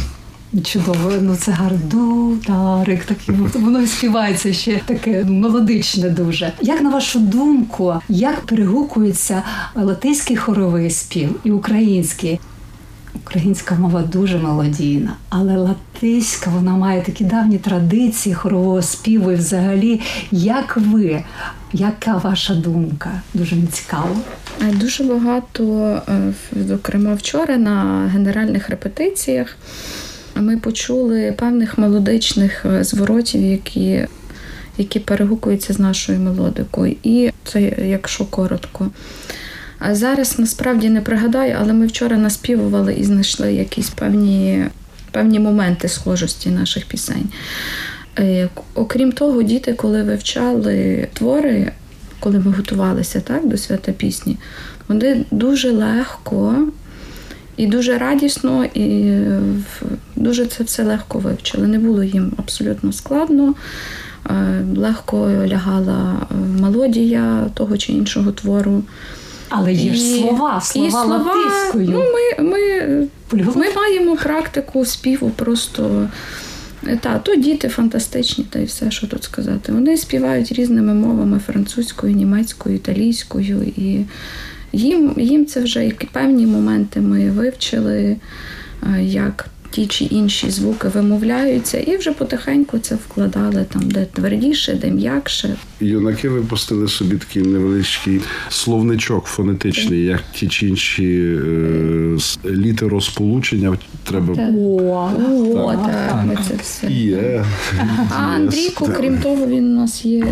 Чудово, 0.63 1.13
ну 1.21 1.37
це 1.37 1.53
гарно. 1.53 1.79
Дударик, 1.85 3.05
такий 3.05 3.35
воно 3.55 3.87
співається 3.87 4.53
ще 4.53 4.81
таке 4.87 5.25
мелодичне 5.25 6.11
дуже. 6.11 6.53
Як 6.61 6.83
на 6.83 6.91
вашу 6.91 7.19
думку, 7.19 7.95
як 8.09 8.41
перегукується 8.41 9.43
латиський 9.75 10.37
хоровий 10.37 10.91
спів 10.91 11.41
і 11.45 11.51
український? 11.51 12.41
Українська 13.15 13.75
мова 13.75 14.03
дуже 14.03 14.39
мелодійна, 14.39 15.17
але 15.29 15.57
латиська 15.57 16.51
вона 16.51 16.77
має 16.77 17.03
такі 17.03 17.25
давні 17.25 17.59
традиції 17.59 18.35
хорового 18.35 18.83
співу. 18.83 19.33
І 19.33 19.35
взагалі, 19.35 20.01
як 20.31 20.77
ви, 20.77 21.25
яка 21.73 22.17
ваша 22.17 22.55
думка? 22.55 23.11
Дуже 23.35 23.57
мені 23.57 23.67
цікаво. 23.67 24.17
Е, 24.63 24.73
Дуже 24.73 25.05
багато, 25.05 25.65
е, 26.09 26.33
зокрема 26.69 27.15
вчора 27.15 27.57
на 27.57 28.09
генеральних 28.13 28.69
репетиціях, 28.71 29.57
ми 30.37 30.57
почули 30.57 31.35
певних 31.39 31.79
мелодичних 31.79 32.65
е, 32.65 32.85
зворотів, 32.85 33.43
які, 33.43 34.07
які 34.79 35.01
перегукуються 35.01 35.73
з 35.73 35.79
нашою 35.79 36.19
мелодикою. 36.21 36.97
І 37.03 37.31
це 37.45 37.63
якщо 37.85 38.25
коротко. 38.25 38.91
А 39.79 39.95
зараз 39.95 40.39
насправді 40.39 40.89
не 40.89 41.01
пригадаю, 41.01 41.57
але 41.61 41.73
ми 41.73 41.87
вчора 41.87 42.17
наспівували 42.17 42.95
і 42.95 43.05
знайшли 43.05 43.53
якісь 43.53 43.91
певні, 43.91 44.65
певні 45.11 45.39
моменти 45.39 45.89
схожості 45.89 46.51
наших 46.51 46.87
пісень. 46.87 47.29
Е, 48.19 48.49
Окрім 48.75 49.13
того, 49.13 49.43
діти, 49.43 49.73
коли 49.73 50.03
вивчали 50.03 51.09
твори, 51.13 51.73
коли 52.21 52.39
ми 52.39 52.53
готувалися 52.53 53.21
так, 53.21 53.49
до 53.49 53.59
свята 53.59 53.93
пісні, 53.93 54.37
вони 54.89 55.25
дуже 55.31 55.71
легко 55.71 56.69
і 57.57 57.67
дуже 57.67 57.99
радісно, 57.99 58.65
і 58.65 59.01
е, 59.01 59.41
дуже 60.17 60.47
це 60.47 60.65
все 60.65 60.85
легко 60.85 61.19
вивчили. 61.19 61.67
Не 61.67 61.79
було 61.79 62.03
їм 62.03 62.33
абсолютно 62.37 62.93
складно. 62.93 63.55
Е, 64.31 64.65
Легко 64.77 65.31
лягала 65.47 66.17
е, 66.31 66.35
мелодія 66.63 67.51
того 67.55 67.79
чи 67.79 67.93
іншого 67.93 68.33
твору. 68.33 68.83
Але 69.49 69.73
є 69.73 69.95
ж 69.95 70.01
слова, 70.01 70.61
слова, 70.61 70.89
і 70.89 70.91
слова 70.91 71.07
латиською. 71.17 71.91
Ну, 71.91 71.99
ми, 71.99 72.51
ми, 72.51 73.49
ми 73.55 73.67
маємо 73.77 74.17
практику 74.17 74.85
співу 74.85 75.31
просто. 75.31 76.09
е, 76.87 76.97
Та, 77.03 77.19
то 77.19 77.35
діти 77.35 77.69
фантастичні, 77.69 78.45
та 78.51 78.59
й 78.59 78.65
все, 78.65 78.91
що 78.91 79.07
тут 79.07 79.25
сказати. 79.25 79.73
Вони 79.73 79.97
співають 79.97 80.53
різними 80.53 80.95
мовами 80.95 81.39
французькою, 81.47 82.15
німецькою, 82.15 82.75
італійською. 82.77 83.63
І 83.77 84.01
їм, 84.73 85.15
їм 85.17 85.47
це 85.47 85.61
вже 85.61 85.85
як 85.85 86.07
певні 86.13 86.47
моменти 86.47 87.01
ми 87.01 87.31
вивчили, 87.31 88.17
як 89.01 89.47
ті 89.75 89.87
чи 89.87 90.05
інші 90.05 90.51
звуки 90.51 90.89
вимовляються, 90.89 91.79
і 91.79 91.97
вже 91.97 92.13
потихеньку 92.13 92.79
це 92.79 92.95
вкладали 92.95 93.67
там, 93.73 93.91
де 93.91 94.05
твердіше, 94.05 94.75
де 94.75 94.91
м'якше. 94.91 95.57
Юнаки 95.81 96.29
випустили 96.29 96.89
собі 96.89 97.17
такий 97.17 97.43
невеличкий 97.43 98.21
словничок 98.49 99.25
фонетичний, 99.25 100.05
як 100.05 100.23
ті 100.33 100.49
чи 100.49 100.69
інші 100.69 101.37
е, 101.47 102.17
літеросполучення 102.45 103.79
треба. 104.05 104.35
О, 104.35 105.11
О, 105.55 105.73
так. 105.73 106.09
так, 106.09 106.25
ми 106.27 106.37
це 106.49 106.55
все. 106.63 106.87
Є. 106.87 107.45
А 108.11 108.15
Андрійко, 108.15 108.89
крім 108.97 109.19
того, 109.19 109.47
він 109.47 109.65
у 109.65 109.81
нас 109.81 110.05
є 110.05 110.27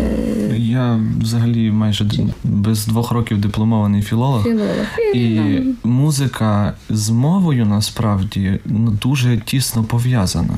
Я 0.57 0.99
взагалі 1.21 1.71
майже 1.71 2.05
без 2.43 2.87
двох 2.87 3.11
років 3.11 3.41
дипломований 3.41 4.01
філолог. 4.01 4.43
філолог. 4.43 4.87
І 5.13 5.39
музика 5.83 6.73
з 6.89 7.09
мовою 7.09 7.65
насправді 7.65 8.59
ну, 8.65 8.97
дуже 9.01 9.32
тісно 9.37 9.83
пов'язана. 9.83 10.57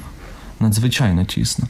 Надзвичайно 0.59 1.25
тісно. 1.25 1.67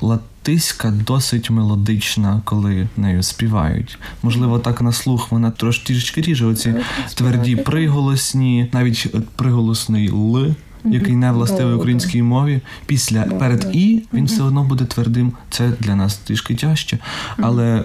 Латиська 0.00 0.90
досить 0.90 1.50
мелодична, 1.50 2.40
коли 2.44 2.88
нею 2.96 3.22
співають. 3.22 3.98
Можливо, 4.22 4.58
так 4.58 4.82
на 4.82 4.92
слух 4.92 5.32
вона 5.32 5.50
трошки 5.50 5.94
ріже. 6.16 6.46
Оці 6.46 6.74
тверді 7.14 7.56
приголосні, 7.56 8.68
навіть 8.72 9.14
приголосний 9.36 10.08
Л, 10.08 10.54
який 10.84 11.16
не 11.16 11.32
властивий 11.32 11.74
українській 11.74 12.22
мові. 12.22 12.60
Після 12.86 13.22
перед 13.22 13.68
І 13.72 14.02
він 14.12 14.24
все 14.24 14.42
одно 14.42 14.64
буде 14.64 14.84
твердим. 14.84 15.32
Це 15.50 15.72
для 15.80 15.94
нас 15.94 16.16
трішки 16.16 16.54
тяжче. 16.54 16.98
Але 17.36 17.84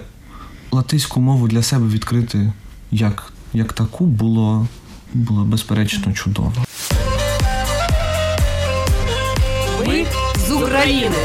латиську 0.70 1.20
мову 1.20 1.48
для 1.48 1.62
себе 1.62 1.88
відкрити 1.88 2.52
як, 2.90 3.32
як 3.54 3.72
таку 3.72 4.06
було, 4.06 4.66
було 5.14 5.44
безперечно 5.44 6.12
чудово. 6.12 6.64
Ми 9.88 10.06
з 10.48 10.52
України. 10.52 11.16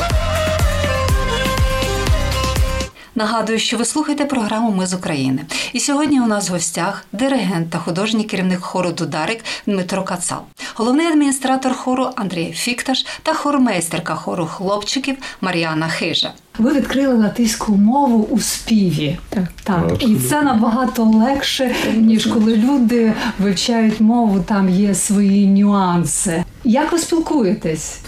Нагадую, 3.16 3.60
що 3.60 3.78
ви 3.78 3.86
слухаєте 3.86 4.26
програму 4.26 4.72
Ми 4.72 4.86
з 4.86 4.94
України. 4.94 5.46
І 5.74 5.80
сьогодні 5.80 6.22
у 6.22 6.26
нас 6.26 6.50
в 6.50 6.54
гостях 6.54 7.06
диригент 7.12 7.70
та 7.70 7.78
художній 7.78 8.24
керівник 8.24 8.60
хору 8.62 8.92
Дударик 8.92 9.44
Дмитро 9.66 10.04
Кацал, 10.04 10.40
головний 10.76 11.08
адміністратор 11.08 11.74
хору 11.74 12.10
Андрій 12.16 12.54
Фікташ 12.56 13.06
та 13.24 13.34
хормейстерка 13.34 14.16
хору 14.16 14.46
хлопчиків 14.46 15.18
Мар'яна 15.42 15.88
Хижа. 15.88 16.32
Ви 16.58 16.74
відкрили 16.74 17.14
латиську 17.14 17.76
мову 17.76 18.28
у 18.32 18.40
співі. 18.40 19.18
Так. 19.30 19.44
так. 19.64 20.04
І 20.04 20.16
це 20.16 20.42
набагато 20.42 21.04
легше, 21.04 21.76
ніж 21.96 22.26
коли 22.26 22.58
люди 22.58 23.14
вивчають 23.40 24.00
мову, 24.02 24.40
там 24.40 24.70
є 24.70 24.96
свої 24.96 25.48
нюанси. 25.48 26.44
Як 26.64 26.92
ви 26.92 27.00
спілкуєтесь? 27.00 28.00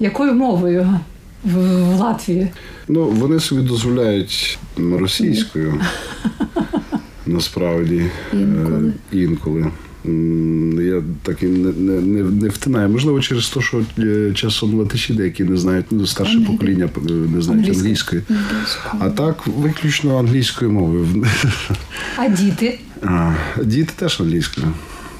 Якою 0.00 0.34
мовою 0.34 1.00
в, 1.44 1.58
в 1.94 2.00
Латвії? 2.00 2.48
Ну, 2.88 3.04
вони 3.04 3.40
собі 3.40 3.62
дозволяють 3.62 4.58
російською, 4.76 5.80
насправді, 7.26 8.04
Інколи. 8.32 8.92
Е, 9.12 9.18
інколи. 9.18 9.66
Я 10.84 11.02
так 11.22 11.42
і 11.42 11.46
не, 11.46 11.72
не, 11.72 12.00
не, 12.00 12.22
не 12.22 12.48
втинаю. 12.48 12.88
Можливо, 12.88 13.20
через 13.20 13.48
те, 13.48 13.60
що 13.60 13.82
е, 13.98 14.32
часом 14.34 14.74
латиші 14.74 15.14
деякі 15.14 15.44
не 15.44 15.56
знають, 15.56 15.86
ну, 15.90 16.06
старше 16.06 16.40
покоління 16.40 16.88
не 17.34 17.42
знають 17.42 17.68
англійської. 17.68 18.22
А 18.98 19.10
так, 19.10 19.46
виключно 19.46 20.18
англійською 20.18 20.70
мовою. 20.70 21.26
А 22.16 22.28
діти? 22.28 22.78
А, 23.02 23.34
Діти 23.64 23.92
теж 23.96 24.20
англійською. 24.20 24.66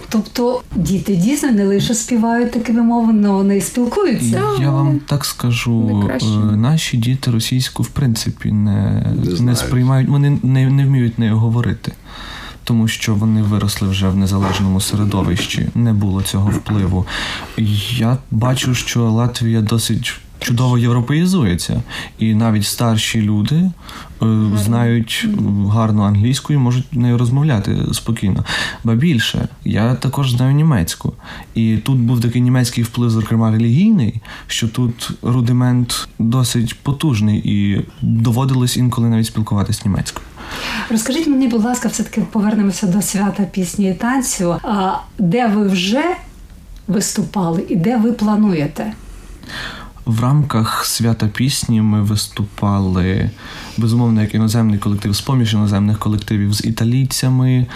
Тобто 0.09 0.63
діти 0.77 1.17
дійсно 1.17 1.53
не 1.53 1.65
лише 1.65 1.95
співають 1.95 2.53
такими 2.53 2.83
мовами, 2.83 3.29
але 3.29 3.37
вони 3.37 3.57
і 3.57 3.61
спілкуються. 3.61 4.43
Я 4.61 4.71
вам 4.71 5.01
так 5.07 5.25
скажу, 5.25 6.09
е, 6.11 6.57
наші 6.57 6.97
діти 6.97 7.31
російську 7.31 7.83
в 7.83 7.89
принципі 7.89 8.53
не, 8.53 9.07
Не 9.25 9.41
не, 9.41 9.57
сприймають, 9.57 10.09
вони 10.09 10.39
не, 10.43 10.71
не 10.71 10.87
вміють 10.87 11.19
нею 11.19 11.39
говорити. 11.39 11.93
Тому 12.65 12.89
що 12.89 13.15
вони 13.15 13.43
виросли 13.43 13.89
вже 13.89 14.09
в 14.09 14.17
незалежному 14.17 14.81
середовищі, 14.81 15.69
не 15.75 15.93
було 15.93 16.23
цього 16.23 16.51
впливу. 16.51 17.07
Я 17.97 18.19
бачу, 18.31 18.75
що 18.75 19.11
Латвія 19.11 19.61
досить 19.61 20.21
чудово 20.49 20.79
європеїзується, 20.79 21.83
і 22.19 22.35
навіть 22.35 22.67
старші 22.67 23.23
люди 23.23 23.57
е, 23.57 23.71
знають 24.65 25.27
е, 25.27 25.29
гарну 25.71 26.03
англійську 26.03 26.53
і 26.53 26.57
можуть 26.57 26.93
нею 26.93 27.19
розмовляти 27.19 27.77
спокійно. 27.93 28.45
Ба 28.85 28.95
більше, 28.95 29.49
я 29.65 29.95
також 29.95 30.31
знаю 30.31 30.55
німецьку. 30.55 31.13
І 31.55 31.77
тут 31.77 31.99
був 31.99 32.21
такий 32.21 32.43
німецький 32.43 32.85
вплив, 32.85 33.11
зокрема 33.11 33.51
релігійний, 33.51 34.21
що 34.47 34.69
тут 34.69 35.11
рудимент 35.23 36.09
досить 36.19 36.79
потужний, 36.83 37.43
і 37.45 37.85
доводилось 38.03 38.77
інколи 38.77 39.09
навіть 39.09 39.27
спілкуватись 39.27 39.85
німецькою. 39.85 40.27
Розкажіть 40.91 41.27
мені, 41.27 41.49
будь 41.49 41.65
ласка, 41.65 41.89
все-таки 41.89 42.21
повернемося 42.21 42.87
до 42.87 43.03
свята 43.03 43.43
пісні 43.43 43.91
і 43.91 43.95
танцю. 43.95 44.57
А 44.63 44.93
де 45.19 45.47
ви 45.47 45.69
вже 45.69 46.05
виступали 46.87 47.65
і 47.69 47.77
де 47.77 47.97
ви 47.97 48.13
плануєте? 48.13 48.93
В 50.09 50.21
рамках 50.21 50.85
свята 50.85 51.29
пісні 51.29 51.83
ми 51.83 52.03
виступали 52.03 53.31
безумовно 53.77 54.23
як 54.23 54.35
іноземний 54.35 54.79
колектив 54.79 55.13
з 55.13 55.21
поміж 55.21 55.55
іноземних 55.55 55.99
колективів 55.99 56.55
з 56.55 56.65
італійцями, 56.65 57.67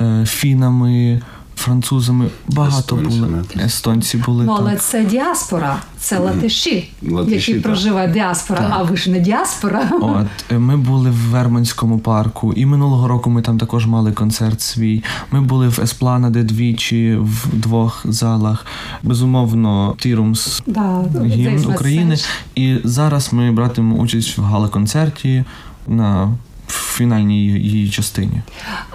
е, 0.00 0.26
фінами, 0.26 1.20
французами. 1.60 2.26
Багато 2.48 2.96
були. 2.96 3.44
Естонці 3.64 4.16
були 4.16 4.44
Ну, 4.44 4.56
але 4.58 4.76
це 4.76 5.04
діаспора, 5.04 5.76
це 5.98 6.18
латиші, 6.18 6.90
Латиші, 7.08 7.34
які 7.34 7.54
так. 7.54 7.62
проживають 7.62 8.12
діаспора, 8.12 8.68
а 8.70 8.82
ви 8.82 8.96
ж 8.96 9.10
не 9.10 9.20
діаспора. 9.20 9.90
От 10.00 10.26
е, 10.52 10.58
ми 10.58 10.76
були 10.76 11.10
в 11.10 11.14
Верманському 11.14 11.98
парку, 11.98 12.52
і 12.52 12.66
минулого 12.66 13.08
року 13.08 13.30
ми 13.30 13.42
там 13.42 13.58
також 13.58 13.86
мали 13.86 14.12
концерт 14.12 14.60
свій. 14.60 15.02
Ми 15.30 15.40
були 15.40 15.68
в 15.68 15.80
Еспланаде 15.82 16.42
двічі 16.42 17.16
в 17.20 17.46
двох 17.52 18.00
залах. 18.04 18.66
Безумовно, 19.02 19.94
Тірумс 19.98 20.62
Да, 20.66 21.04
гімн 21.24 21.66
України. 21.66 22.16
І 22.54 22.76
зараз 22.84 23.32
ми 23.32 23.52
братимемо 23.52 24.02
участь 24.02 24.38
в 24.38 24.42
гала-концерті 24.42 25.44
на 25.88 26.32
фінальній 26.70 27.46
її 27.46 27.90
частині. 27.90 28.42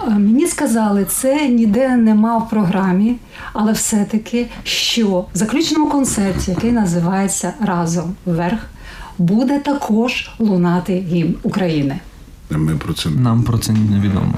Мені 0.08 0.46
сказали, 0.46 1.04
це 1.04 1.48
ніде 1.48 1.96
нема 1.96 2.38
в 2.38 2.50
програмі, 2.50 3.16
але 3.52 3.72
все-таки, 3.72 4.46
що 4.64 5.06
в 5.06 5.26
заключному 5.34 5.86
концерті, 5.90 6.50
який 6.50 6.72
називається 6.72 7.52
Разом 7.60 8.14
вверх, 8.26 8.58
буде 9.18 9.58
також 9.58 10.30
лунати 10.38 11.04
гімн 11.08 11.34
України. 11.42 11.98
Ми 12.50 12.76
про 12.76 12.94
це 12.94 13.08
Нам 13.10 13.42
про 13.42 13.58
це 13.58 13.72
невідомо. 13.72 14.34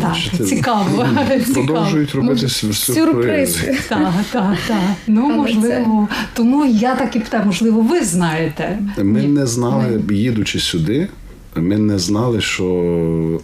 Так, 0.00 0.10
Бачите, 0.10 0.44
цікаво. 0.44 1.06
цікаво. 1.46 1.54
продовжують 1.66 2.14
робити 2.14 2.42
Ну, 2.42 2.48
сюрпризи. 2.48 2.92
сюрпризи. 2.94 3.78
Так, 3.88 4.12
так, 4.32 4.56
так. 4.68 4.78
Ну, 5.06 5.28
можливо, 5.28 6.08
тому 6.34 6.64
я 6.64 6.94
так 6.94 7.16
і 7.16 7.20
питаю, 7.20 7.42
можливо, 7.46 7.80
ви 7.80 8.04
знаєте. 8.04 8.78
Ми 8.98 9.22
не 9.22 9.46
знали, 9.46 10.02
їдучи 10.10 10.60
сюди, 10.60 11.08
ми 11.60 11.78
не 11.78 11.98
знали, 11.98 12.40
що 12.40 12.64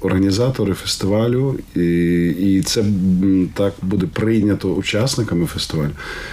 організатори 0.01 0.75
фестивалю, 0.75 1.59
і, 1.77 1.81
і 2.27 2.63
це 2.63 2.85
так 3.55 3.75
буде 3.83 4.07
прийнято 4.07 4.69
учасниками 4.69 5.47
фестивалю, 5.47 5.91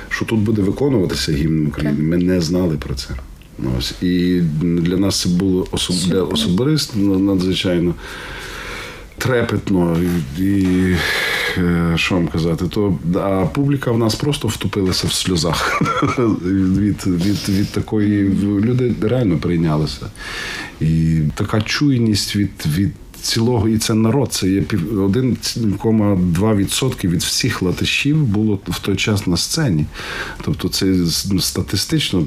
що 0.09 0.25
тут 0.25 0.39
буде 0.39 0.61
виконуватися 0.61 1.31
гімн 1.31 1.67
України. 1.67 2.03
Ми 2.03 2.17
не 2.17 2.41
знали 2.41 2.77
про 2.77 2.95
це. 2.95 3.09
Ось. 3.77 3.93
І 4.01 4.41
для 4.61 4.97
нас 4.97 5.21
це 5.21 5.29
було 5.29 5.67
особ... 5.71 5.95
для 6.09 6.23
особисто 6.23 6.99
надзвичайно 6.99 7.93
трепетно 9.21 9.97
і, 10.37 10.43
і 10.43 10.95
е, 11.57 11.93
що 11.95 12.15
вам 12.15 12.27
казати, 12.27 12.65
то 12.69 12.95
а 13.15 13.45
публіка 13.45 13.91
в 13.91 13.97
нас 13.97 14.15
просто 14.15 14.47
втупилася 14.47 15.07
в 15.07 15.13
сльозах 15.13 15.81
від, 16.77 17.07
від, 17.07 17.49
від 17.49 17.71
такої 17.71 18.29
люди 18.43 18.93
реально 19.01 19.37
прийнялися. 19.37 20.05
І 20.81 21.21
така 21.35 21.61
чуйність 21.61 22.35
від, 22.35 22.51
від 22.77 22.91
цілого, 23.21 23.69
і 23.69 23.77
це 23.77 23.93
народ, 23.93 24.33
це 24.33 24.49
є 24.49 24.61
пів 24.61 25.09
1,2% 25.09 27.09
від 27.09 27.21
всіх 27.21 27.61
латишів 27.61 28.25
було 28.25 28.59
в 28.67 28.79
той 28.79 28.95
час 28.95 29.27
на 29.27 29.37
сцені. 29.37 29.85
Тобто 30.41 30.69
це 30.69 30.95
статистично 31.39 32.23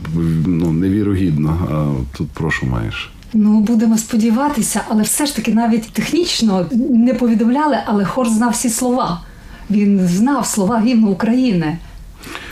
ну, 0.46 0.72
невірогідно. 0.72 1.68
А 1.70 1.94
тут 2.16 2.28
прошу 2.28 2.66
маєш. 2.66 3.10
Ну, 3.32 3.60
будемо 3.60 3.98
сподіватися, 3.98 4.82
але 4.88 5.02
все 5.02 5.26
ж 5.26 5.36
таки 5.36 5.54
навіть 5.54 5.92
технічно 5.92 6.66
не 6.90 7.14
повідомляли, 7.14 7.78
але 7.86 8.04
хор 8.04 8.28
знав 8.28 8.50
всі 8.50 8.70
слова. 8.70 9.20
Він 9.70 10.08
знав 10.08 10.46
слова 10.46 10.80
гімну 10.80 11.08
України. 11.08 11.78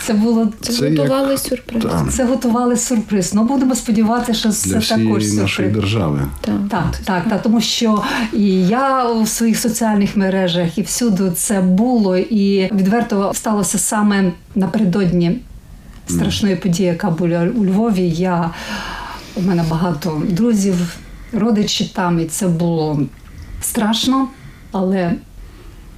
Це 0.06 0.12
було 0.14 0.48
Це 0.60 0.90
Готували 0.90 1.30
як- 1.30 1.38
сюрприз. 1.40 1.82
Так. 1.82 2.12
це 2.12 2.24
готували 2.24 2.76
сюрприз. 2.76 3.34
Ну 3.34 3.44
будемо 3.44 3.74
сподіватися, 3.74 4.34
що 4.38 4.48
для 4.48 4.54
це 4.54 4.70
також 4.70 4.84
всієї 4.84 5.08
сюрприз. 5.10 5.34
нашої 5.38 5.68
держави. 5.68 6.20
Так. 6.40 6.54
Так, 6.70 6.96
так, 7.04 7.28
так, 7.28 7.42
тому 7.42 7.60
що 7.60 8.02
і 8.32 8.44
я 8.66 9.08
у 9.08 9.26
своїх 9.26 9.58
соціальних 9.58 10.16
мережах, 10.16 10.78
і 10.78 10.82
всюди 10.82 11.30
це 11.30 11.60
було, 11.60 12.16
і 12.16 12.70
відверто 12.74 13.32
сталося 13.34 13.78
саме 13.78 14.32
напередодні 14.54 15.38
страшної 16.08 16.56
події, 16.56 16.88
яка 16.88 17.10
була 17.10 17.48
у 17.56 17.64
Львові. 17.64 18.08
Я 18.10 18.50
у 19.34 19.42
мене 19.42 19.64
багато 19.70 20.22
друзів, 20.28 20.96
родичі 21.32 21.92
там, 21.94 22.20
і 22.20 22.24
це 22.24 22.48
було 22.48 23.00
страшно, 23.60 24.28
але 24.72 25.12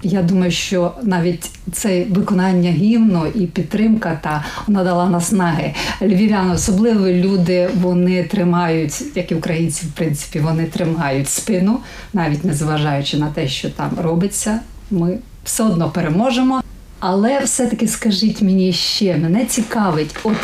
я 0.04 0.22
думаю, 0.22 0.50
що 0.50 0.92
навіть 1.02 1.50
це 1.72 2.04
виконання 2.04 2.70
гімну 2.70 3.26
і 3.26 3.46
підтримка 3.46 4.20
та 4.22 4.44
надала 4.68 5.08
наснаги. 5.08 5.74
Львів'яни, 6.02 6.54
особливо 6.54 7.08
люди, 7.08 7.70
вони 7.80 8.24
тримають, 8.24 9.02
як 9.14 9.32
і 9.32 9.34
українці, 9.34 9.86
в 9.86 9.92
принципі, 9.92 10.40
вони 10.40 10.64
тримають 10.64 11.28
спину, 11.28 11.78
навіть 12.12 12.44
незважаючи 12.44 13.16
на 13.16 13.30
те, 13.30 13.48
що 13.48 13.70
там 13.70 13.90
робиться. 14.02 14.60
Ми 14.90 15.18
все 15.44 15.64
одно 15.64 15.90
переможемо. 15.90 16.62
Але 17.00 17.40
все-таки 17.40 17.88
скажіть 17.88 18.42
мені 18.42 18.72
ще, 18.72 19.16
мене 19.16 19.44
цікавить, 19.44 20.16
от 20.24 20.36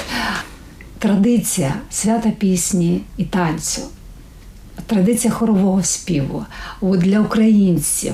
традиція 0.99 1.75
свята 1.91 2.31
пісні 2.31 3.01
і 3.17 3.25
танцю 3.25 3.83
традиція 4.91 5.33
хорового 5.33 5.83
співу 5.83 6.45
от 6.81 7.01
для 7.01 7.21
українців. 7.21 8.13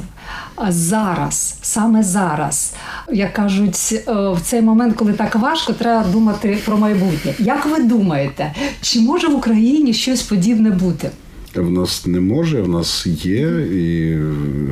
Зараз, 0.68 1.58
саме 1.62 2.02
зараз, 2.02 2.74
як 3.12 3.32
кажуть, 3.32 3.92
е, 3.92 4.12
в 4.12 4.40
цей 4.42 4.62
момент, 4.62 4.96
коли 4.96 5.12
так 5.12 5.36
важко, 5.36 5.72
треба 5.72 6.08
думати 6.08 6.58
про 6.64 6.76
майбутнє. 6.76 7.34
Як 7.38 7.66
ви 7.66 7.82
думаєте, 7.82 8.54
чи 8.80 9.00
може 9.00 9.28
в 9.28 9.34
Україні 9.34 9.94
щось 9.94 10.22
подібне 10.22 10.70
бути? 10.70 11.10
В 11.54 11.70
нас 11.70 12.06
не 12.06 12.20
може, 12.20 12.62
в 12.62 12.68
нас 12.68 13.06
є, 13.24 13.40
і 13.72 14.18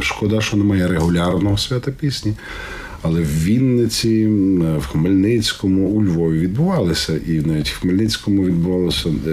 шкода, 0.00 0.40
що 0.40 0.56
немає 0.56 0.88
регулярного 0.88 1.58
свята 1.58 1.90
пісні. 1.90 2.34
Але 3.06 3.20
в 3.20 3.44
Вінниці, 3.44 4.26
в 4.78 4.86
Хмельницькому, 4.86 5.88
у 5.88 6.04
Львові 6.04 6.38
відбувалися, 6.38 7.12
і 7.26 7.32
навіть 7.32 7.68
в 7.68 7.80
Хмельницькому 7.80 8.44
відбувалося 8.44 9.08
е, 9.26 9.30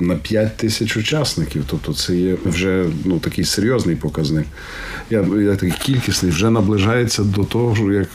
на 0.00 0.14
5 0.16 0.56
тисяч 0.56 0.96
учасників. 0.96 1.64
Тобто 1.70 1.94
це 1.94 2.16
є 2.16 2.36
вже 2.44 2.86
ну, 3.04 3.18
такий 3.18 3.44
серйозний 3.44 3.96
показник. 3.96 4.46
Я, 5.10 5.26
я 5.38 5.56
такий 5.56 5.74
кількісний 5.82 6.32
вже 6.32 6.50
наближається 6.50 7.22
до 7.22 7.44
того, 7.44 7.92
як 7.92 8.08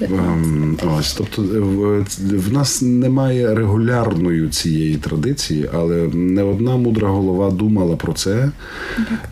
ем, 0.00 0.78
ось. 0.98 1.14
Тобто 1.14 1.42
в, 1.42 2.04
в 2.36 2.52
нас 2.52 2.82
немає 2.82 3.54
регулярної 3.54 4.48
цієї 4.48 4.96
традиції, 4.96 5.70
але 5.74 5.96
не 6.14 6.42
одна 6.42 6.76
мудра 6.76 7.08
голова 7.08 7.50
думала 7.50 7.96
про 7.96 8.12
це, 8.12 8.50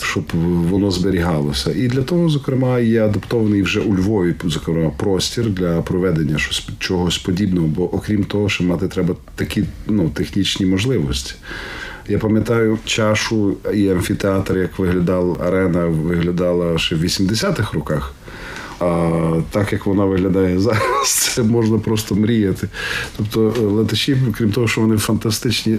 щоб 0.03 0.24
воно 0.70 0.90
зберігалося. 0.90 1.72
І 1.76 1.88
для 1.88 2.03
того, 2.03 2.29
зокрема, 2.29 2.79
є 2.79 3.05
адаптований 3.05 3.62
вже 3.62 3.80
у 3.81 3.97
Львові, 3.97 4.35
зокрема, 4.45 4.90
простір 4.90 5.51
для 5.51 5.83
проведення 5.83 6.38
щось 6.38 6.69
чогось 6.79 7.19
подібного. 7.19 7.66
Бо 7.66 7.95
окрім 7.95 8.25
того, 8.25 8.49
що 8.49 8.64
мати 8.64 8.88
треба 8.88 9.14
такі 9.35 9.64
ну, 9.87 10.09
технічні 10.09 10.66
можливості. 10.66 11.35
Я 12.09 12.19
пам'ятаю 12.19 12.79
чашу 12.85 13.57
і 13.75 13.88
амфітеатр, 13.88 14.59
як 14.59 14.79
виглядала 14.79 15.37
арена, 15.40 15.87
виглядала 15.87 16.79
ще 16.79 16.97
в 16.97 17.05
80-х 17.05 17.73
роках. 17.73 18.14
А 18.81 19.11
так 19.51 19.73
як 19.73 19.87
вона 19.87 20.05
виглядає 20.05 20.61
зараз, 20.61 21.05
це 21.35 21.43
можна 21.43 21.79
просто 21.79 22.14
мріяти. 22.14 22.69
Тобто 23.16 23.55
е, 23.59 23.61
летачі, 23.61 24.16
крім 24.38 24.53
того, 24.53 24.69
що 24.69 24.81
вони 24.81 24.97
фантастичні 24.97 25.77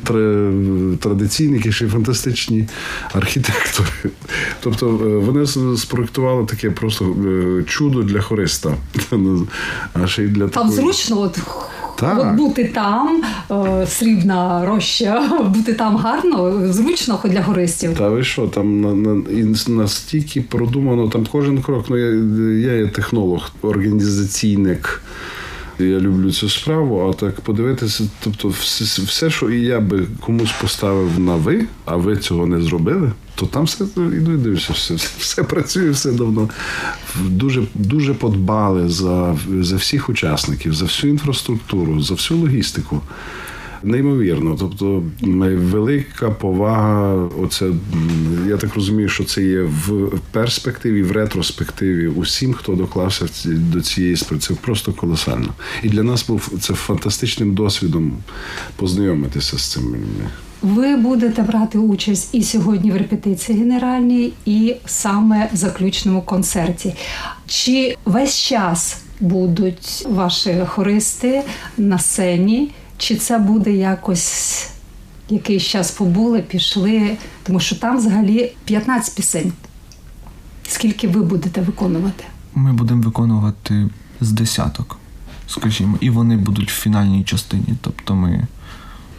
традиційники, 0.99 1.71
ще 1.71 1.85
й 1.85 1.89
фантастичні 1.89 2.67
архітектори. 3.13 3.89
Тобто 4.59 4.87
е, 4.87 5.17
вони 5.17 5.47
спроектували 5.77 6.45
таке 6.45 6.71
просто 6.71 7.05
е, 7.05 7.63
чудо 7.63 8.03
для 8.03 8.21
хориста. 8.21 8.75
А 9.93 10.07
ще 10.07 10.23
й 10.23 10.27
для 10.27 10.47
Там 10.47 10.69
такої... 10.69 10.75
зручно, 10.75 11.21
от 11.21 11.39
так. 12.01 12.19
От 12.19 12.35
бути 12.35 12.63
там, 12.63 13.23
о, 13.49 13.85
срібна 13.85 14.65
роща, 14.65 15.39
бути 15.55 15.73
там 15.73 15.97
гарно, 15.97 16.67
зручно 16.73 17.17
хоч 17.17 17.31
для 17.31 17.41
гористів. 17.41 17.97
Та 17.97 18.09
ви 18.09 18.23
що, 18.23 18.47
там 18.47 18.81
на, 18.81 18.93
на, 18.93 19.23
настільки 19.67 20.41
продумано, 20.41 21.09
там 21.09 21.27
кожен 21.31 21.61
крок. 21.61 21.85
Ну, 21.89 21.97
я, 21.97 22.07
я 22.71 22.77
є 22.77 22.87
технолог, 22.87 23.49
організаційник. 23.61 25.01
Я 25.89 25.99
люблю 25.99 26.31
цю 26.31 26.49
справу, 26.49 27.09
а 27.09 27.13
так 27.13 27.41
подивитися, 27.41 28.03
тобто, 28.23 28.47
все, 28.47 29.01
все, 29.01 29.29
що 29.29 29.49
і 29.49 29.61
я 29.61 29.79
би 29.79 30.07
комусь 30.19 30.51
поставив 30.61 31.19
на 31.19 31.35
ви, 31.35 31.65
а 31.85 31.95
ви 31.95 32.17
цього 32.17 32.45
не 32.45 32.61
зробили, 32.61 33.11
то 33.35 33.45
там 33.45 33.63
все 33.63 33.83
іду 33.95 34.33
і 34.33 34.37
дивишся, 34.37 34.73
все, 34.73 34.93
все 35.19 35.43
працює, 35.43 35.89
все 35.89 36.11
давно. 36.11 36.49
Дуже 37.25 37.63
дуже 37.75 38.13
подбали 38.13 38.89
за, 38.89 39.37
за 39.59 39.75
всіх 39.75 40.09
учасників, 40.09 40.73
за 40.73 40.85
всю 40.85 41.13
інфраструктуру, 41.13 42.01
за 42.01 42.13
всю 42.13 42.39
логістику. 42.39 43.01
Неймовірно, 43.83 44.55
тобто 44.59 45.03
велика 45.21 46.31
повага. 46.31 47.29
Оце 47.39 47.71
я 48.47 48.57
так 48.57 48.75
розумію, 48.75 49.09
що 49.09 49.23
це 49.23 49.43
є 49.43 49.61
в 49.61 50.09
перспективі, 50.31 51.03
в 51.03 51.11
ретроспективі 51.11 52.07
усім, 52.07 52.53
хто 52.53 52.75
доклався 52.75 53.25
до 53.45 53.81
цієї 53.81 54.15
справи. 54.15 54.41
Це 54.41 54.53
просто 54.53 54.93
колосально. 54.93 55.53
І 55.83 55.89
для 55.89 56.03
нас 56.03 56.27
був 56.27 56.53
це 56.59 56.73
фантастичним 56.73 57.53
досвідом 57.53 58.13
познайомитися 58.75 59.57
з 59.57 59.71
цим. 59.71 59.95
Ви 60.61 60.95
будете 60.95 61.41
брати 61.41 61.77
участь 61.77 62.35
і 62.35 62.43
сьогодні 62.43 62.91
в 62.91 62.97
репетиції 62.97 63.59
генеральній, 63.59 64.33
і 64.45 64.75
саме 64.85 65.49
в 65.53 65.55
заключному 65.55 66.21
концерті. 66.21 66.95
Чи 67.47 67.97
весь 68.05 68.37
час 68.37 69.01
будуть 69.19 70.07
ваші 70.09 70.55
хористи 70.67 71.41
на 71.77 71.99
сцені? 71.99 72.71
Чи 73.01 73.15
це 73.15 73.39
буде 73.39 73.71
якось 73.71 74.69
якийсь 75.29 75.63
час 75.63 75.91
побули, 75.91 76.41
пішли? 76.41 77.17
Тому 77.43 77.59
що 77.59 77.75
там 77.75 77.97
взагалі 77.97 78.53
15 78.65 79.15
пісень. 79.15 79.53
Скільки 80.67 81.07
ви 81.07 81.23
будете 81.23 81.61
виконувати? 81.61 82.23
Ми 82.55 82.73
будемо 82.73 83.01
виконувати 83.01 83.89
з 84.21 84.31
десяток, 84.31 84.97
скажімо, 85.47 85.97
і 85.99 86.09
вони 86.09 86.37
будуть 86.37 86.71
в 86.71 86.81
фінальній 86.81 87.23
частині. 87.23 87.73
Тобто 87.81 88.15
ми 88.15 88.47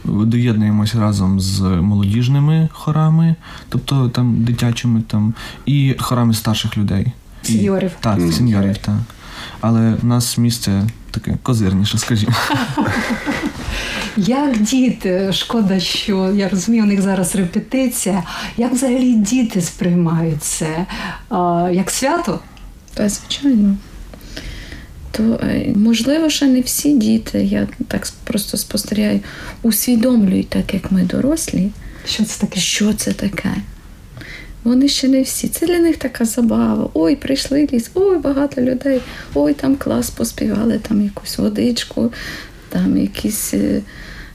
доєднуємося 0.05 0.99
разом 0.99 1.39
з 1.39 1.61
молодіжними 1.61 2.69
хорами, 2.71 3.35
тобто 3.69 4.09
там 4.09 4.43
дитячими, 4.43 5.01
там, 5.01 5.33
і 5.65 5.95
хорами 5.99 6.33
старших 6.33 6.77
людей. 6.77 7.07
Сеньорів. 7.43 7.91
Так, 7.99 8.19
сеньорів, 8.31 8.77
так. 8.77 8.97
Але 9.61 9.93
в 9.93 10.05
нас 10.05 10.37
місце 10.37 10.87
таке 11.13 11.37
козирніше, 11.43 11.97
скажімо. 11.97 12.33
Як 14.17 14.61
діти, 14.61 15.33
шкода, 15.33 15.79
що 15.79 16.33
я 16.35 16.49
розумію, 16.49 16.83
у 16.83 16.87
них 16.87 17.01
зараз 17.01 17.35
репетиція. 17.35 18.23
Як 18.57 18.73
взагалі 18.73 19.13
діти 19.13 19.61
сприймають 19.61 20.43
це? 20.43 20.85
Як 21.71 21.91
свято? 21.91 22.39
Так, 22.93 23.09
звичайно. 23.09 23.77
То 25.11 25.23
е, 25.23 25.73
можливо, 25.75 26.29
що 26.29 26.45
не 26.45 26.61
всі 26.61 26.97
діти, 26.97 27.43
я 27.43 27.67
так 27.87 28.07
просто 28.23 28.57
спостерігаю, 28.57 29.19
усвідомлюють, 29.61 30.49
так 30.49 30.73
як 30.73 30.91
ми 30.91 31.03
дорослі. 31.03 31.71
Що 32.05 32.25
це 32.25 32.41
таке? 32.41 32.59
Що 32.59 32.93
це 32.93 33.13
таке? 33.13 33.49
Вони 34.63 34.87
ще 34.87 35.07
не 35.07 35.21
всі. 35.21 35.47
Це 35.47 35.65
для 35.65 35.79
них 35.79 35.97
така 35.97 36.25
забава. 36.25 36.89
Ой, 36.93 37.15
прийшли 37.15 37.69
ліс, 37.73 37.91
ой, 37.93 38.17
багато 38.17 38.61
людей, 38.61 39.01
ой, 39.33 39.53
там 39.53 39.75
клас 39.75 40.09
поспівали, 40.09 40.79
там 40.87 41.03
якусь 41.03 41.37
водичку, 41.37 42.13
там 42.69 42.97
якісь 42.97 43.53
е, 43.53 43.81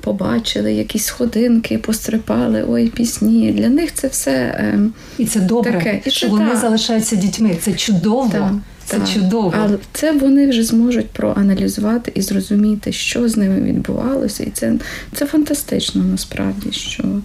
побачили, 0.00 0.72
якісь 0.72 1.04
сходинки, 1.04 1.78
пострипали, 1.78 2.64
ой, 2.68 2.88
пісні. 2.88 3.52
Для 3.52 3.68
них 3.68 3.94
це 3.94 4.08
все 4.08 4.54
ем, 4.58 4.92
і 5.18 5.26
це 5.26 5.40
добре, 5.40 5.72
таке. 5.72 6.00
І 6.04 6.10
що 6.10 6.26
це, 6.26 6.32
вони 6.32 6.50
та. 6.50 6.56
залишаються 6.56 7.16
дітьми. 7.16 7.56
Це 7.62 7.72
чудово. 7.72 8.28
Та. 8.32 8.54
Це 8.84 8.96
так. 8.96 9.08
чудово. 9.08 9.54
Але 9.58 9.78
це 9.92 10.12
вони 10.12 10.48
вже 10.48 10.62
зможуть 10.62 11.10
проаналізувати 11.10 12.12
і 12.14 12.22
зрозуміти, 12.22 12.92
що 12.92 13.28
з 13.28 13.36
ними 13.36 13.60
відбувалося. 13.60 14.44
І 14.44 14.50
це 14.50 14.72
це 15.14 15.26
фантастично 15.26 16.04
насправді, 16.04 16.72
що 16.72 17.02
е, 17.02 17.20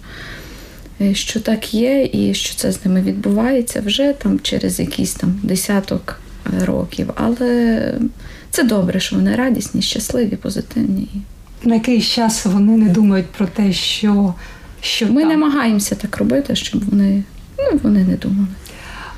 що 1.12 1.40
так 1.40 1.74
є, 1.74 2.10
і 2.12 2.34
що 2.34 2.54
це 2.54 2.72
з 2.72 2.84
ними 2.84 3.00
відбувається 3.00 3.82
вже 3.86 4.12
там 4.12 4.40
через 4.40 4.80
якісь 4.80 5.14
там 5.14 5.40
десяток 5.42 6.20
е, 6.46 6.64
років. 6.64 7.10
Але 7.14 7.94
це 8.50 8.62
добре, 8.62 9.00
що 9.00 9.16
вони 9.16 9.36
радісні, 9.36 9.82
щасливі, 9.82 10.36
позитивні. 10.36 11.08
На 11.64 11.74
якийсь 11.74 12.04
час 12.04 12.46
вони 12.46 12.76
не 12.76 12.88
думають 12.88 13.26
про 13.26 13.46
те, 13.46 13.72
що 13.72 14.34
що 14.80 15.06
ми 15.06 15.20
там. 15.20 15.30
намагаємося 15.30 15.94
так 15.94 16.16
робити, 16.16 16.56
щоб 16.56 16.90
вони, 16.90 17.22
ну, 17.58 17.80
вони 17.82 18.04
не 18.04 18.16
думали. 18.16 18.48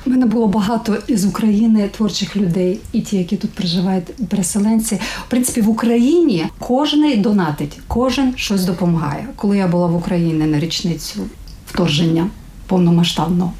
У 0.05 0.09
мене 0.09 0.25
було 0.25 0.47
багато 0.47 0.97
із 1.07 1.25
України 1.25 1.89
творчих 1.97 2.35
людей, 2.35 2.79
і 2.91 3.01
ті, 3.01 3.17
які 3.17 3.37
тут 3.37 3.51
проживають, 3.51 4.27
переселенці. 4.29 4.95
В 4.95 5.29
принципі, 5.29 5.61
в 5.61 5.69
Україні 5.69 6.45
кожен 6.59 7.21
донатить, 7.21 7.79
кожен 7.87 8.33
щось 8.35 8.63
допомагає. 8.63 9.27
Коли 9.35 9.57
я 9.57 9.67
була 9.67 9.87
в 9.87 9.95
Україні 9.95 10.45
на 10.45 10.59
річницю 10.59 11.19
вторження 11.67 12.29
повномасштабного, 12.67 13.53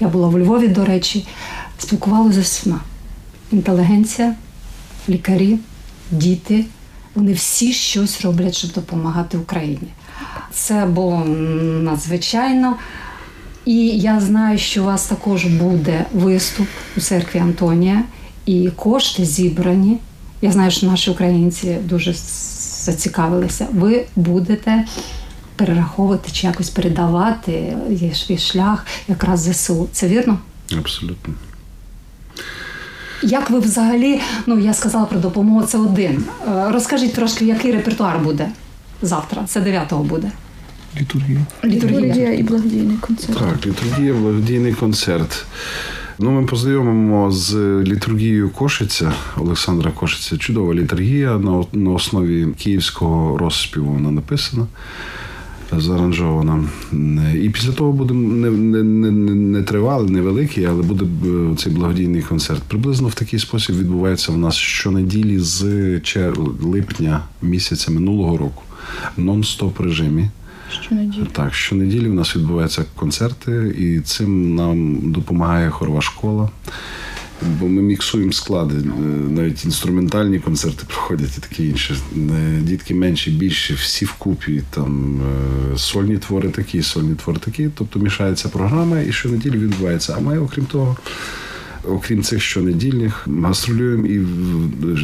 я 0.00 0.08
була 0.08 0.28
в 0.28 0.38
Львові, 0.38 0.68
до 0.68 0.84
речі, 0.84 1.26
спілкувалася 1.78 2.34
з 2.34 2.38
усіма. 2.38 2.80
Інтелігенція, 3.52 4.34
лікарі, 5.08 5.58
діти. 6.10 6.64
Вони 7.14 7.32
всі 7.32 7.72
щось 7.72 8.20
роблять, 8.20 8.54
щоб 8.54 8.72
допомагати 8.72 9.38
Україні. 9.38 9.88
Це 10.52 10.86
було 10.86 11.24
надзвичайно. 11.82 12.76
І 13.64 13.86
я 13.88 14.20
знаю, 14.20 14.58
що 14.58 14.82
у 14.82 14.86
вас 14.86 15.06
також 15.06 15.44
буде 15.44 16.04
виступ 16.12 16.66
у 16.96 17.00
церкві 17.00 17.38
Антонія, 17.38 18.02
і 18.46 18.70
кошти 18.76 19.24
зібрані. 19.24 19.98
Я 20.42 20.52
знаю, 20.52 20.70
що 20.70 20.86
наші 20.86 21.10
українці 21.10 21.76
дуже 21.84 22.14
зацікавилися. 22.84 23.66
Ви 23.72 24.04
будете 24.16 24.84
перераховувати 25.56 26.30
чи 26.32 26.46
якось 26.46 26.70
передавати 26.70 27.76
є 27.90 28.14
свій 28.14 28.38
шлях 28.38 28.86
якраз 29.08 29.40
ЗСУ. 29.40 29.88
Це 29.92 30.08
вірно? 30.08 30.38
Абсолютно. 30.78 31.34
Як 33.22 33.50
ви 33.50 33.58
взагалі, 33.58 34.20
ну 34.46 34.58
я 34.58 34.74
сказала 34.74 35.04
про 35.04 35.20
допомогу, 35.20 35.66
це 35.66 35.78
один. 35.78 36.24
Е, 36.48 36.70
розкажіть 36.72 37.14
трошки, 37.14 37.44
який 37.44 37.72
репертуар 37.72 38.18
буде 38.18 38.48
завтра? 39.02 39.44
Це 39.46 39.60
9-го 39.60 40.04
буде. 40.04 40.30
Літургія. 41.00 41.40
Літургія. 41.64 42.00
Літургія 42.00 42.32
і 42.32 42.42
благодійний 42.42 42.96
концерт. 42.96 43.38
Так, 43.38 43.66
літургія, 43.66 44.14
благодійний 44.14 44.74
концерт. 44.74 45.46
Ну, 46.18 46.30
Ми 46.30 46.46
познайомимо 46.46 47.30
з 47.30 47.54
літургією 47.82 48.50
Кошиця 48.50 49.12
Олександра 49.36 49.90
Кошиця. 49.90 50.36
Чудова 50.36 50.74
літургія 50.74 51.38
на 51.38 51.64
на 51.72 51.90
основі 51.90 52.46
київського 52.58 53.38
розспіву 53.38 53.92
вона 53.92 54.10
написана. 54.10 54.66
Зааранжована. 55.80 56.64
І 57.42 57.50
після 57.50 57.72
того 57.72 57.92
буде 57.92 58.14
не, 58.14 58.50
не, 58.50 58.82
не, 58.82 59.10
не 59.34 59.62
тривалий, 59.62 60.10
невеликий, 60.10 60.64
але 60.64 60.82
буде 60.82 61.04
е, 61.04 61.56
цей 61.56 61.72
благодійний 61.72 62.22
концерт. 62.22 62.62
Приблизно 62.62 63.08
в 63.08 63.14
такий 63.14 63.38
спосіб 63.38 63.76
відбувається 63.78 64.32
в 64.32 64.38
нас 64.38 64.54
щонеділі 64.56 65.38
з 65.38 65.64
чер- 66.00 66.62
липня 66.62 67.20
місяця 67.42 67.90
минулого 67.90 68.36
року 68.36 68.62
нон-стоп 69.18 69.82
режимі. 69.82 70.30
Щонеділі. 70.82 71.26
Так, 71.32 71.54
щонеділі 71.54 72.08
в 72.08 72.14
нас 72.14 72.36
відбуваються 72.36 72.84
концерти, 72.96 73.74
і 73.78 74.00
цим 74.00 74.54
нам 74.54 74.98
допомагає 75.12 75.70
хорова 75.70 76.00
школа. 76.00 76.48
Бо 77.42 77.68
ми 77.68 77.82
міксуємо 77.82 78.32
склади, 78.32 78.74
е, 78.74 78.82
навіть 79.30 79.64
інструментальні 79.64 80.38
концерти 80.38 80.84
проходять 80.88 81.38
і 81.38 81.40
таке 81.40 81.64
інше. 81.64 81.96
Е, 82.16 82.60
Дітки 82.62 82.94
менші, 82.94 83.30
більші, 83.30 83.74
всі 83.74 84.04
вкупі. 84.04 84.62
Там 84.70 85.20
е, 85.74 85.78
сольні 85.78 86.18
твори 86.18 86.48
такі, 86.48 86.82
сольні 86.82 87.14
твори 87.14 87.38
такі. 87.38 87.68
Тобто 87.74 87.98
мішається 87.98 88.48
програма, 88.48 89.00
і 89.00 89.12
щонеділі 89.12 89.58
відбувається. 89.58 90.14
А 90.18 90.20
ми, 90.20 90.38
окрім 90.38 90.64
того, 90.64 90.96
окрім 91.88 92.22
цих 92.22 92.42
щонедільних, 92.42 93.28
гастролюємо 93.42 94.06
і 94.06 94.20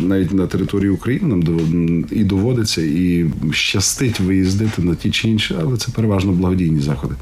навіть 0.02 0.32
на 0.32 0.46
території 0.46 0.90
України 0.90 1.36
нам 1.36 2.04
і 2.10 2.24
доводиться, 2.24 2.82
і 2.82 3.26
щастить 3.52 4.20
виїздити 4.20 4.82
на 4.82 4.94
ті 4.94 5.10
чи 5.10 5.28
інші, 5.28 5.54
але 5.60 5.76
це 5.76 5.92
переважно 5.92 6.32
благодійні 6.32 6.80
заходи. 6.80 7.14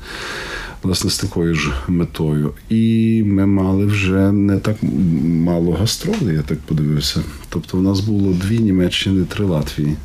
Власне, 0.82 1.10
з 1.10 1.18
такою 1.18 1.54
ж 1.54 1.72
метою. 1.88 2.52
І 2.68 3.22
ми 3.26 3.46
мали 3.46 3.86
вже 3.86 4.32
не 4.32 4.58
так 4.58 4.76
мало 5.24 5.72
гастролей, 5.72 6.36
я 6.36 6.42
так 6.42 6.58
подивився. 6.58 7.20
Тобто, 7.48 7.78
у 7.78 7.80
нас 7.80 8.00
було 8.00 8.32
дві 8.32 8.58
Німеччини, 8.58 9.24
три 9.24 9.44
Латвії. 9.44 9.96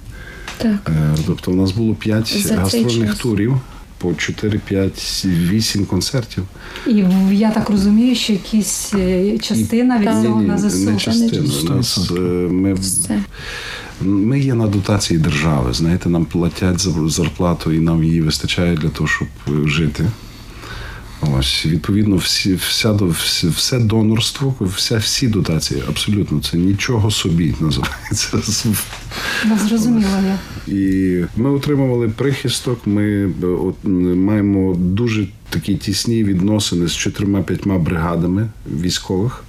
Так. 0.58 0.90
Е, 0.90 1.16
Тобто, 1.28 1.52
у 1.52 1.56
нас 1.56 1.72
було 1.72 1.96
п'ять 1.96 2.46
гастрольних 2.52 3.18
турів 3.18 3.60
по 3.98 4.14
4, 4.14 4.60
5, 4.60 5.26
8 5.26 5.86
концертів. 5.86 6.44
І 6.88 7.06
я 7.32 7.52
так 7.52 7.70
розумію, 7.70 8.16
що 8.16 8.34
якась 8.34 8.94
е, 8.94 9.38
частина 9.38 10.00
від 10.00 10.24
цього 10.24 10.42
на 10.42 10.58
ЗСУ. 10.58 10.92
не 10.92 10.98
частина. 10.98 11.76
Нас, 11.76 12.12
е, 12.12 12.20
ми, 12.50 12.78
ми 14.02 14.40
є 14.40 14.54
на 14.54 14.68
дотації 14.68 15.20
держави. 15.20 15.74
Знаєте, 15.74 16.10
нам 16.10 16.26
платять 16.26 16.80
за 16.80 17.10
зарплату, 17.10 17.72
і 17.72 17.80
нам 17.80 18.04
її 18.04 18.22
вистачає 18.22 18.76
для 18.76 18.90
того, 18.90 19.08
щоб 19.08 19.28
жити. 19.68 20.06
Ось, 21.32 21.66
відповідно, 21.66 22.16
всі, 22.16 22.56
вся, 22.56 22.92
всі, 22.92 23.48
все 23.48 23.80
донорство, 23.80 24.56
вся, 24.60 24.98
всі 24.98 25.28
дотації, 25.28 25.84
абсолютно, 25.90 26.42
це 26.42 26.58
нічого 26.58 27.12
собі 27.12 27.56
називається. 27.60 28.38
Ну, 29.46 29.58
зрозуміла 29.68 30.22
я. 30.22 30.40
І 30.74 31.26
ми 31.38 31.50
отримували 31.50 32.10
прихисток. 32.10 32.88
Ми 32.88 33.04
е, 33.44 33.46
от, 33.46 33.76
маємо 34.16 34.76
дуже 34.76 35.28
такі 35.50 35.76
тісні 35.76 36.24
відносини 36.24 36.88
з 36.88 36.92
чотирма-п'ятьма 36.92 37.80
бригадами 37.80 38.50
військових. 38.82 39.44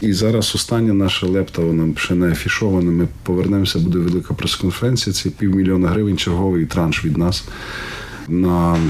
І 0.00 0.12
зараз 0.12 0.52
остання 0.54 0.92
наша 0.92 1.26
лепта, 1.26 1.62
вона 1.62 1.92
ще 1.96 2.14
не 2.14 2.30
афішована. 2.30 2.90
Ми 2.90 3.08
повернемося, 3.22 3.78
буде 3.78 3.98
велика 3.98 4.34
прес-конференція. 4.34 5.14
Це 5.14 5.30
півмільйона 5.30 5.88
гривень, 5.88 6.18
черговий 6.18 6.66
транш 6.66 7.04
від 7.04 7.18
нас. 7.18 7.44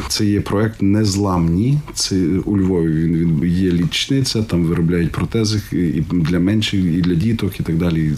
Це 0.08 0.26
є 0.26 0.40
проект 0.40 0.82
Незламні. 0.82 1.78
Це 1.94 2.16
у 2.44 2.58
Львові. 2.58 2.92
Він, 2.92 3.16
він 3.16 3.50
є 3.50 3.72
лічниця, 3.72 4.42
там 4.42 4.64
виробляють 4.64 5.12
протези 5.12 5.60
і 5.72 6.02
для 6.10 6.40
менших, 6.40 6.80
і 6.84 7.00
для 7.00 7.14
діток, 7.14 7.60
і 7.60 7.62
так 7.62 7.76
далі. 7.76 8.12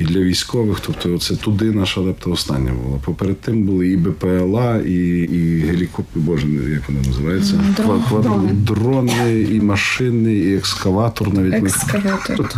І 0.00 0.04
для 0.04 0.20
військових, 0.20 0.80
тобто 0.86 1.18
це 1.18 1.36
туди 1.36 1.64
наша 1.72 2.00
лепта 2.00 2.30
остання 2.30 2.72
була. 2.84 2.98
Поперед 3.04 3.40
тим 3.40 3.62
були 3.62 3.88
і 3.88 3.96
БПЛА, 3.96 4.76
і, 4.86 4.92
і 5.18 5.60
гелікоптери, 5.60 6.24
боже, 6.26 6.46
як 6.70 6.82
вони 6.88 7.00
називаються? 7.08 7.54
Дрон- 7.76 7.86
Ква- 8.02 8.10
ква- 8.10 8.22
дрони. 8.22 8.48
дрони, 8.52 9.40
і 9.50 9.60
машини, 9.60 10.34
і 10.34 10.56
екскаватор 10.56 11.34
навіть 11.34 11.54
Екскаватор. 11.54 12.50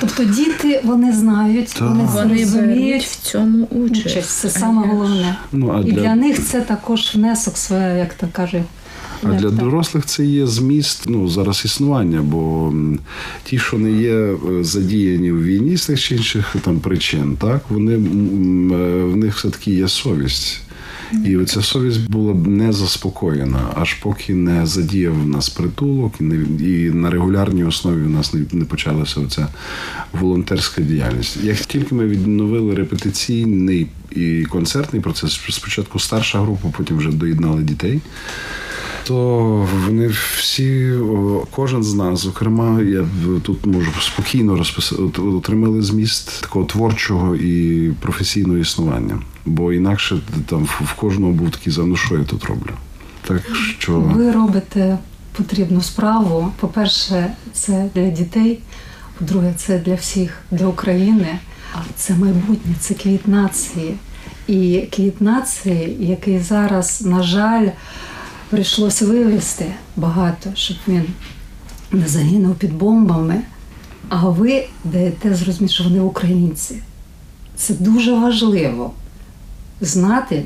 Тобто 0.00 0.24
діти 0.24 0.80
вони 0.84 1.12
знають, 1.12 1.80
вони 1.80 2.04
Вони 2.14 2.38
розуміють. 2.40 3.02
в 3.04 3.16
цьому 3.22 3.64
участь. 3.64 4.06
Участь 4.06 4.30
це 4.30 4.50
саме 4.50 4.86
головне. 4.86 5.36
Ну, 5.52 5.70
а 5.76 5.80
І 5.80 5.92
для- 5.92 6.00
для 6.00 6.14
них 6.14 6.44
це 6.46 6.60
також 6.60 7.14
внесок 7.14 7.56
своє, 7.56 7.98
як 7.98 8.14
то 8.14 8.28
каже. 8.32 8.62
А 9.22 9.32
для 9.32 9.50
дорослих 9.50 10.06
це 10.06 10.24
є 10.24 10.46
зміст 10.46 11.04
ну 11.08 11.28
зараз 11.28 11.62
існування, 11.64 12.22
бо 12.22 12.72
ті, 13.44 13.58
що 13.58 13.78
не 13.78 13.92
є 13.92 14.14
е, 14.14 14.38
задіяні 14.60 15.32
в 15.32 15.44
війні 15.44 15.76
з 15.76 15.86
тих 15.86 16.00
чи 16.00 16.16
інших 16.16 16.56
там 16.64 16.80
причин, 16.80 17.36
так 17.40 17.62
вони 17.68 17.94
е, 17.94 17.98
в 19.04 19.16
них 19.16 19.36
все 19.36 19.50
таки 19.50 19.70
є 19.70 19.88
совість. 19.88 20.60
І 21.24 21.36
оця 21.36 21.62
совість 21.62 22.10
була 22.10 22.34
б 22.34 22.46
не 22.46 22.72
заспокоєна, 22.72 23.58
аж 23.74 23.94
поки 23.94 24.34
не 24.34 24.66
задіяв 24.66 25.28
нас 25.28 25.48
притулок, 25.48 26.14
і, 26.20 26.24
не, 26.24 26.64
і 26.66 26.90
на 26.90 27.10
регулярній 27.10 27.64
основі 27.64 28.02
в 28.02 28.10
нас 28.10 28.34
не, 28.34 28.40
не 28.52 28.64
почалася 28.64 29.20
оця 29.20 29.48
волонтерська 30.12 30.82
діяльність. 30.82 31.38
Як 31.42 31.56
тільки 31.56 31.94
ми 31.94 32.06
відновили 32.06 32.74
репетиційний 32.74 33.86
і 34.10 34.44
концертний 34.44 35.02
процес, 35.02 35.40
спочатку 35.50 35.98
старша 35.98 36.40
група, 36.40 36.68
потім 36.76 36.96
вже 36.96 37.12
доєднали 37.12 37.62
дітей. 37.62 38.00
То 39.10 39.68
вони 39.86 40.06
всі, 40.38 40.94
кожен 41.50 41.82
з 41.82 41.94
нас, 41.94 42.20
зокрема, 42.20 42.82
я 42.82 43.04
тут 43.42 43.66
можу 43.66 43.90
спокійно 44.00 44.56
розписати, 44.56 45.22
отримали 45.22 45.82
зміст 45.82 46.40
такого 46.42 46.64
творчого 46.64 47.36
і 47.36 47.88
професійного 48.00 48.58
існування. 48.58 49.18
Бо 49.46 49.72
інакше 49.72 50.20
там 50.46 50.64
в 50.64 50.94
кожного 50.94 51.32
був 51.32 51.50
такий 51.50 51.72
зав, 51.72 51.86
ну 51.86 51.96
що 51.96 52.18
я 52.18 52.24
тут 52.24 52.44
роблю. 52.44 52.70
Так 53.26 53.42
що 53.78 54.00
Ви 54.00 54.32
робите 54.32 54.98
потрібну 55.36 55.82
справу. 55.82 56.52
По-перше, 56.60 57.32
це 57.52 57.90
для 57.94 58.10
дітей. 58.10 58.58
По-друге, 59.18 59.54
це 59.56 59.78
для 59.78 59.94
всіх, 59.94 60.38
для 60.50 60.66
України. 60.66 61.38
А 61.74 61.78
це 61.96 62.14
майбутнє, 62.14 62.74
це 62.80 62.94
квіт 62.94 63.28
нації. 63.28 63.94
І 64.46 64.88
квіт 64.96 65.20
нації, 65.20 65.96
який 66.00 66.38
зараз, 66.38 67.02
на 67.02 67.22
жаль, 67.22 67.68
прийшлося 68.50 69.06
вивезти 69.06 69.74
багато, 69.96 70.50
щоб 70.54 70.76
він 70.88 71.04
не 71.92 72.08
загинув 72.08 72.54
під 72.54 72.74
бомбами. 72.74 73.42
А 74.08 74.28
ви 74.28 74.68
даєте 74.84 75.34
зрозуміти, 75.34 75.74
що 75.74 75.84
вони 75.84 76.00
українці. 76.00 76.82
Це 77.56 77.74
дуже 77.74 78.14
важливо 78.14 78.92
знати 79.80 80.44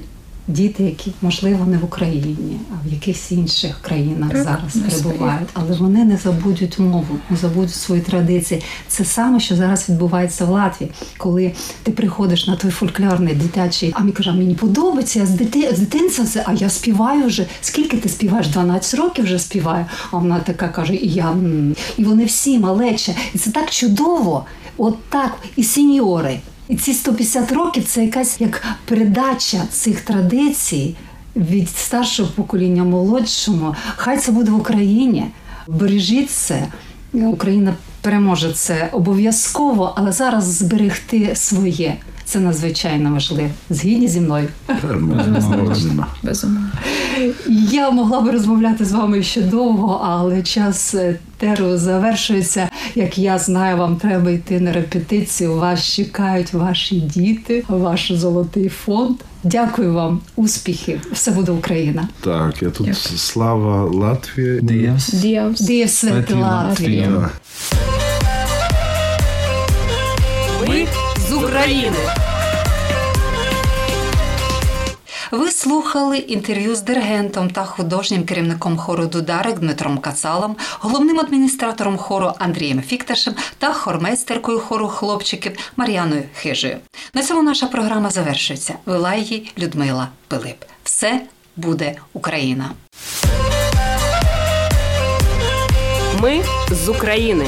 діти, 0.49 0.83
які 0.83 1.13
можливо 1.23 1.65
не 1.65 1.79
в 1.79 1.85
Україні, 1.85 2.61
а 2.73 2.89
в 2.89 2.93
якихось 2.93 3.33
інших 3.33 3.79
країнах 3.83 4.31
Так, 4.33 4.43
зараз 4.43 4.77
перебувають, 4.77 5.49
але 5.53 5.77
вони 5.77 6.05
не 6.05 6.17
забудуть 6.17 6.79
мову, 6.79 7.19
не 7.31 7.37
забудуть 7.37 7.75
свої 7.75 8.01
традиції. 8.01 8.63
Це 8.89 9.05
саме, 9.05 9.41
що 9.41 9.57
зараз 9.57 9.89
відбувається 9.89 10.45
в 10.45 10.51
Латвії, 10.51 10.91
коли 11.17 11.53
ти 11.83 11.93
приходиш 11.93 12.47
на 12.47 12.57
той 12.57 12.71
фольклорний 12.71 13.35
дитячий, 13.35 13.93
а 13.97 14.01
мені 14.01 14.13
каже, 14.13 14.33
мені 14.33 14.55
подобається, 14.55 15.19
я 15.19 15.27
з 15.27 15.31
дити 15.31 15.75
з 15.75 15.79
дитинства 15.79 16.25
це, 16.25 16.45
а 16.47 16.53
я 16.53 16.71
співаю 16.71 17.27
вже. 17.27 17.47
Скільки 17.61 17.97
ти 17.97 18.09
співаєш? 18.09 18.49
12 18.49 19.01
років 19.01 19.25
вже 19.25 19.39
співаю. 19.39 19.87
А 20.11 20.17
вона 20.17 20.39
така 20.39 20.69
каже, 20.69 20.95
і 20.95 21.09
я 21.09 21.37
і 21.97 22.05
вони 22.05 22.25
всі 22.25 22.59
малече. 22.59 23.15
І 23.35 23.39
це 23.39 23.51
так 23.51 23.71
чудово. 23.71 24.45
От 24.77 24.97
так, 25.09 25.37
і 25.57 25.65
сеньори. 25.65 26.41
І 26.69 26.77
ці 26.77 26.95
150 26.95 27.53
років 27.53 27.85
це 27.85 28.05
якась 28.05 28.41
як 28.41 28.63
передача 28.85 29.63
цих 29.73 30.01
традицій 30.01 30.97
від 31.37 31.69
старшого 31.69 32.29
покоління 32.35 32.85
молодшому. 32.85 33.75
Хай 33.97 34.19
це 34.19 34.33
буде 34.33 34.51
в 34.51 34.57
Україні. 34.57 35.27
Бережіть 35.69 36.31
це. 36.31 36.67
Україна 37.13 37.75
переможе 38.01 38.53
це 38.53 38.89
обов'язково, 38.93 39.93
але 39.97 40.13
зараз 40.13 40.45
зберегти 40.45 41.37
своє. 41.37 41.97
Це 42.25 42.41
надзвичайно 42.41 43.13
важливо. 43.13 43.51
Згідні 43.71 44.09
зі 44.09 44.21
мною. 44.21 44.49
Безумовно. 44.83 46.07
Безумовно. 46.23 46.69
Я 47.71 47.91
могла 47.91 48.21
би 48.21 48.31
розмовляти 48.31 48.85
з 48.85 48.93
вами 48.93 49.23
ще 49.23 49.43
довго, 49.43 50.01
але 50.05 50.43
час 50.43 50.95
е, 50.95 51.19
теру 51.39 51.79
завершується. 51.79 52.69
Як 52.95 53.19
я 53.19 53.39
знаю, 53.39 53.77
вам 53.77 53.97
треба 53.97 54.31
йти 54.31 54.61
на 54.61 54.73
репетицію. 54.73 55.55
Вас 55.55 55.85
чекають 55.95 56.53
ваші 56.53 57.01
діти, 57.01 57.65
ваш 57.69 58.13
золотий 58.13 58.69
фонд. 58.69 59.17
Дякую 59.45 59.93
вам, 59.95 60.21
успіхів! 60.37 61.01
Все 61.13 61.31
буде 61.31 61.53
Україна. 61.53 62.09
Так, 62.21 62.63
я 62.63 62.69
тут 62.71 62.77
Дякую. 62.87 62.95
слава 62.95 63.85
Латвії. 63.85 64.61
Дієвс. 64.63 65.09
Діявс. 65.13 65.61
Діє 65.61 65.89
святи 65.89 66.15
Святі 66.27 66.35
Латвії. 66.43 67.01
Латвія. 67.01 67.31
України. 71.55 71.97
Ви 75.31 75.51
слухали 75.51 76.19
інтерв'ю 76.19 76.75
з 76.75 76.81
диригентом 76.83 77.51
та 77.51 77.65
художнім 77.65 78.25
керівником 78.25 78.77
хору 78.77 79.07
Дударик 79.07 79.59
Дмитром 79.59 79.99
Кацалом, 79.99 80.57
головним 80.81 81.21
адміністратором 81.21 81.97
хору 81.97 82.33
Андрієм 82.39 82.83
Фікташем 82.83 83.35
та 83.59 83.73
хормейстеркою 83.73 84.59
хору 84.59 84.89
хлопчиків 84.89 85.53
Мар'яною 85.77 86.23
Хижею. 86.35 86.77
На 87.15 87.23
цьому 87.23 87.43
наша 87.43 87.67
програма 87.67 88.11
завершується. 88.11 88.75
Вела 88.87 89.15
її 89.15 89.53
Людмила 89.59 90.09
Пилип. 90.29 90.65
Все 90.85 91.21
буде 91.57 91.95
Україна. 92.13 92.71
Ми 96.21 96.43
з 96.71 96.89
України 96.89 97.47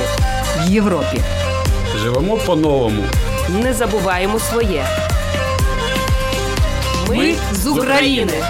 в 0.58 0.70
Європі. 0.70 1.20
Живемо 2.02 2.36
по-новому. 2.36 3.02
Не 3.48 3.74
забуваємо 3.74 4.38
своє. 4.38 4.86
Ми 7.08 7.34
з 7.52 7.66
України. 7.66 8.44